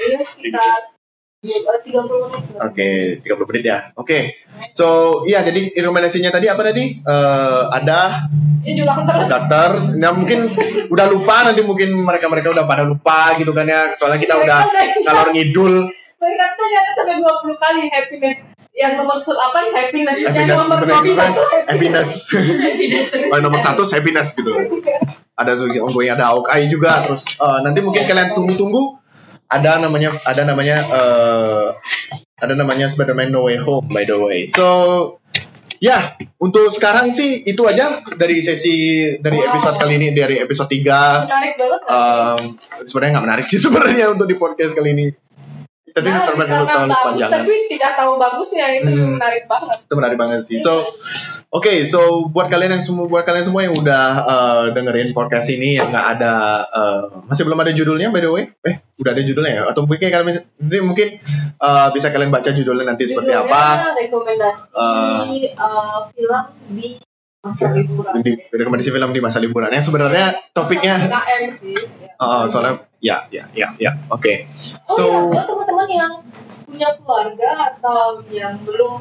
[0.09, 0.81] Iya sekitar
[1.45, 2.57] eh, tiga puluh menit.
[2.57, 2.89] Oke,
[3.21, 3.77] 30 menit ya.
[3.93, 4.33] Oke.
[4.73, 6.97] So, iya jadi rekomendasinya tadi apa tadi?
[6.97, 8.25] Eh ada
[9.29, 9.69] dokter.
[10.01, 10.49] Nah, mungkin
[10.89, 13.95] udah lupa nanti mungkin mereka-mereka udah pada lupa gitu kan ya.
[13.95, 14.59] Soalnya kita udah
[15.05, 15.87] kalor ngidul.
[16.17, 18.37] Mereka tuh nyata sampai 20 kali happiness.
[18.73, 20.17] Yang nomor apa nih happiness.
[20.17, 21.01] Yang Happiness nomor kan.
[21.01, 22.09] 21 Happiness.
[23.27, 24.53] Oh, nomor satu happiness gitu.
[25.33, 27.05] Ada Sugi ongoing, ada Hawkeye juga.
[27.05, 28.97] Terus eh, nanti mungkin kalian tunggu-tunggu
[29.47, 31.67] ada namanya ada namanya eh
[32.37, 34.45] ada namanya Spider-Man No Way Home by the way.
[34.45, 34.65] So
[35.77, 39.53] ya untuk sekarang sih itu aja dari sesi dari Wow.
[39.53, 41.81] episode kali ini dari episode 3 Menarik banget.
[41.87, 42.41] Em,
[42.83, 45.07] sebenarnya nggak menarik sih sebenarnya untuk di podcast kali ini.
[45.97, 47.29] Tapi Menarik terlalu terlalu panjang.
[47.33, 49.17] Tapi tidak tahu bagusnya itu Hmm.
[49.17, 49.77] menarik banget.
[49.81, 50.57] itu menarik banget sih.
[50.61, 50.93] So,
[51.49, 55.75] oke, so buat kalian yang semua, buat kalian semua yang udah eh, dengerin podcast ini
[55.75, 56.33] yang nggak ada,
[56.69, 59.63] eh, masih belum ada judulnya by the way, eh, udah ada judulnya ya?
[59.73, 60.45] Atau mungkin kalian
[60.85, 61.07] mungkin
[61.57, 63.97] eh, bisa kalian baca judulnya nanti seperti Judulnya apa?
[63.97, 65.51] Rekomendasi Eh.
[65.51, 66.89] eh, film di
[67.47, 68.13] masa liburan.
[68.19, 71.75] di rekomendasi film di masa liburan yang sebenarnya topiknya KM sih.
[71.75, 72.11] Ya.
[72.19, 74.33] oh, soalnya ya ya ya ya oke
[74.89, 76.13] Oh So- iya, buat teman-teman yang
[76.67, 78.99] punya keluarga atau yang belum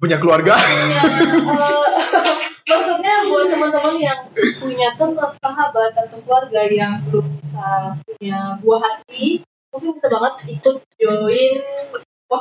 [0.00, 1.28] punya keluarga punya eh,
[2.72, 4.20] maksudnya buat teman-teman yang
[4.58, 10.76] punya teman sahabat atau keluarga yang belum bisa punya buah hati mungkin bisa banget ikut
[10.96, 11.56] join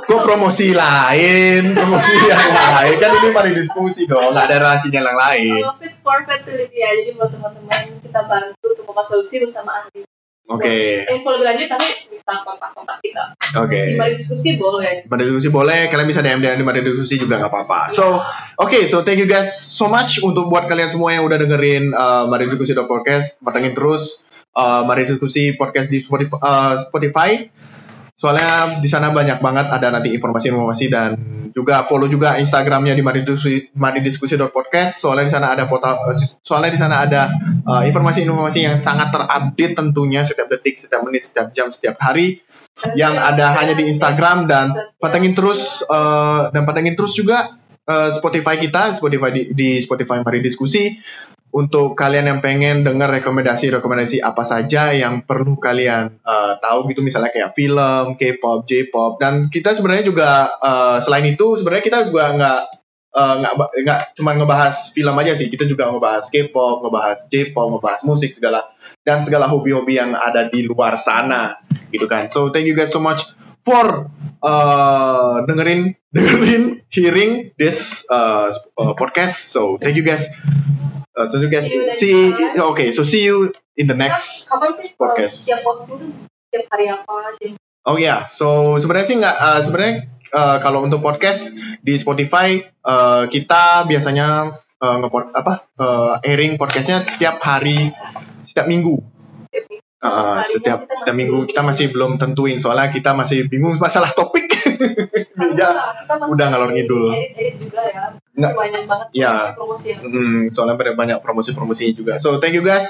[0.08, 1.76] kok promosi lain?
[1.76, 2.96] Promosi yang lain?
[3.02, 5.62] Kan ini mari diskusi dong nggak ada relasinya yang lain.
[5.68, 10.08] Uh, fit for fertility ya jadi buat teman-teman kita bantu untuk solusi bersama Andi.
[10.52, 10.68] Oke.
[11.04, 13.24] Buat info lebih lanjut tapi bisa kontak-kontak kita.
[13.60, 13.80] Oke.
[13.92, 15.08] Di mari diskusi boleh.
[15.08, 17.80] Pada diskusi boleh, kalian bisa DM DM di Pada diskusi juga nggak apa-apa.
[17.92, 18.20] So,
[18.60, 22.28] oke, so thank you guys so much untuk buat kalian semua yang udah dengerin uh,
[22.28, 26.40] Mari Diskusi podcast, patengin terus uh, Mari Diskusi podcast di Spotify.
[26.40, 27.32] uh, Spotify.
[28.22, 31.18] Soalnya di sana banyak banget ada nanti informasi-informasi dan
[31.58, 35.02] juga follow juga Instagramnya di Mari Diskusi Mari Diskusi podcast.
[35.02, 35.90] Soalnya di sana ada foto,
[36.46, 37.34] soalnya di sana ada
[37.66, 42.46] uh, informasi-informasi yang sangat terupdate tentunya setiap detik, setiap menit, setiap jam, setiap hari
[42.94, 48.56] yang ada hanya di Instagram dan patengin terus eh, dan patengin terus juga eh, Spotify
[48.56, 50.88] kita Spotify di, di Spotify Mari Diskusi
[51.52, 57.32] untuk kalian yang pengen dengar rekomendasi-rekomendasi apa saja yang perlu kalian eh, tahu gitu misalnya
[57.32, 60.30] kayak film, K-pop, J-pop dan kita sebenarnya juga
[60.60, 62.62] eh, selain itu sebenarnya kita juga nggak
[63.12, 67.68] eh, nggak ba- nggak cuma ngebahas film aja sih kita juga ngebahas K-pop, ngebahas J-pop,
[67.78, 68.72] ngebahas musik segala
[69.04, 71.60] dan segala hobi-hobi yang ada di luar sana
[71.92, 72.32] gitu kan.
[72.32, 73.28] So thank you guys so much
[73.68, 74.08] for
[74.42, 79.52] uh, dengerin dengerin hearing this uh, uh, podcast.
[79.52, 80.32] So thank you guys.
[81.22, 82.74] Uh, so you guys See next see time.
[82.74, 82.90] okay.
[82.90, 84.50] So see you in the next.
[84.98, 85.54] podcast.
[87.86, 89.94] Oh ya, so sebenarnya sih nggak uh, sebenarnya
[90.34, 97.06] uh, kalau untuk podcast di Spotify uh, kita biasanya uh, ngepod apa uh, airing podcastnya
[97.06, 97.94] setiap hari
[98.42, 98.98] setiap minggu.
[100.02, 104.50] Uh, setiap setiap minggu kita masih belum tentuin soalnya kita masih bingung masalah topik.
[105.42, 105.68] Ya,
[106.06, 107.12] masih udah ngalor ngidul.
[107.12, 108.04] edit-edit juga ya
[108.42, 108.54] Nggak.
[108.58, 109.54] banyak banget Ya.
[109.54, 112.14] promosi Hmm, soalnya banyak promosi-promosinya juga.
[112.18, 112.90] So thank you guys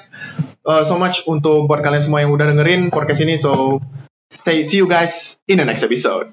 [0.63, 3.35] uh, so much untuk buat kalian semua yang udah dengerin podcast ini.
[3.35, 3.83] So
[4.31, 6.31] stay see you guys in the next episode.